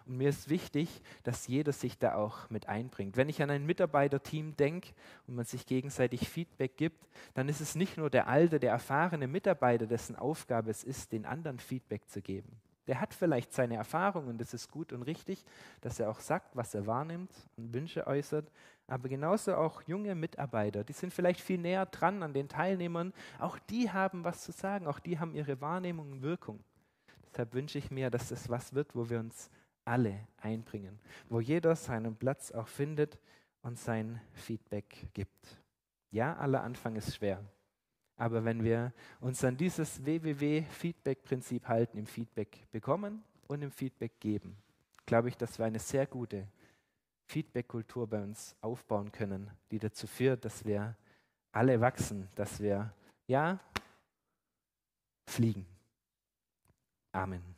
Und 0.04 0.18
mir 0.18 0.28
ist 0.28 0.48
wichtig, 0.48 1.02
dass 1.24 1.46
jeder 1.46 1.72
sich 1.72 1.98
da 1.98 2.14
auch 2.14 2.50
mit 2.50 2.68
einbringt. 2.68 3.16
Wenn 3.16 3.28
ich 3.28 3.42
an 3.42 3.50
ein 3.50 3.66
Mitarbeiterteam 3.66 4.56
denke 4.56 4.90
und 5.26 5.34
man 5.34 5.44
sich 5.44 5.66
gegenseitig 5.66 6.28
Feedback 6.28 6.76
gibt, 6.76 7.08
dann 7.34 7.48
ist 7.48 7.60
es 7.60 7.74
nicht 7.74 7.96
nur 7.96 8.10
der 8.10 8.28
alte, 8.28 8.60
der 8.60 8.70
erfahrene 8.70 9.26
Mitarbeiter, 9.26 9.86
dessen 9.86 10.16
Aufgabe 10.16 10.70
es 10.70 10.84
ist, 10.84 11.12
den 11.12 11.24
anderen 11.24 11.58
Feedback 11.58 12.08
zu 12.08 12.22
geben, 12.22 12.60
der 12.86 13.00
hat 13.00 13.14
vielleicht 13.14 13.52
seine 13.52 13.76
Erfahrungen 13.76 14.38
das 14.38 14.54
ist 14.54 14.70
gut 14.70 14.92
und 14.92 15.02
richtig, 15.02 15.44
dass 15.80 16.00
er 16.00 16.10
auch 16.10 16.20
sagt, 16.20 16.54
was 16.56 16.74
er 16.74 16.86
wahrnimmt 16.86 17.32
und 17.56 17.74
Wünsche 17.74 18.06
äußert. 18.06 18.50
Aber 18.86 19.08
genauso 19.08 19.56
auch 19.56 19.82
junge 19.82 20.14
Mitarbeiter, 20.14 20.84
die 20.84 20.92
sind 20.92 21.12
vielleicht 21.12 21.40
viel 21.40 21.58
näher 21.58 21.86
dran 21.86 22.22
an 22.22 22.32
den 22.32 22.48
Teilnehmern. 22.48 23.12
Auch 23.38 23.58
die 23.58 23.90
haben 23.90 24.22
was 24.22 24.42
zu 24.42 24.52
sagen, 24.52 24.86
auch 24.86 25.00
die 25.00 25.18
haben 25.18 25.34
ihre 25.34 25.60
Wahrnehmung 25.60 26.12
und 26.12 26.22
Wirkung. 26.22 26.60
Deshalb 27.32 27.52
wünsche 27.54 27.78
ich 27.78 27.90
mir, 27.90 28.10
dass 28.10 28.28
das 28.28 28.48
was 28.48 28.74
wird, 28.74 28.94
wo 28.94 29.10
wir 29.10 29.18
uns 29.18 29.50
alle 29.84 30.26
einbringen, 30.38 30.98
wo 31.28 31.40
jeder 31.40 31.74
seinen 31.76 32.16
Platz 32.16 32.52
auch 32.52 32.68
findet 32.68 33.18
und 33.62 33.78
sein 33.78 34.20
Feedback 34.32 35.08
gibt. 35.12 35.60
Ja, 36.10 36.36
aller 36.36 36.62
Anfang 36.62 36.96
ist 36.96 37.16
schwer. 37.16 37.42
Aber 38.16 38.44
wenn 38.44 38.64
wir 38.64 38.92
uns 39.20 39.44
an 39.44 39.56
dieses 39.56 40.04
WWW-Feedback-Prinzip 40.04 41.68
halten, 41.68 41.98
im 41.98 42.06
Feedback 42.06 42.66
bekommen 42.70 43.22
und 43.46 43.62
im 43.62 43.70
Feedback 43.70 44.18
geben, 44.20 44.56
glaube 45.04 45.28
ich, 45.28 45.36
dass 45.36 45.58
wir 45.58 45.66
eine 45.66 45.78
sehr 45.78 46.06
gute 46.06 46.48
Feedback-Kultur 47.26 48.06
bei 48.06 48.22
uns 48.22 48.56
aufbauen 48.60 49.12
können, 49.12 49.50
die 49.70 49.78
dazu 49.78 50.06
führt, 50.06 50.44
dass 50.44 50.64
wir 50.64 50.96
alle 51.52 51.80
wachsen, 51.80 52.28
dass 52.34 52.60
wir, 52.60 52.92
ja, 53.26 53.58
fliegen. 55.26 55.66
Amen. 57.12 57.55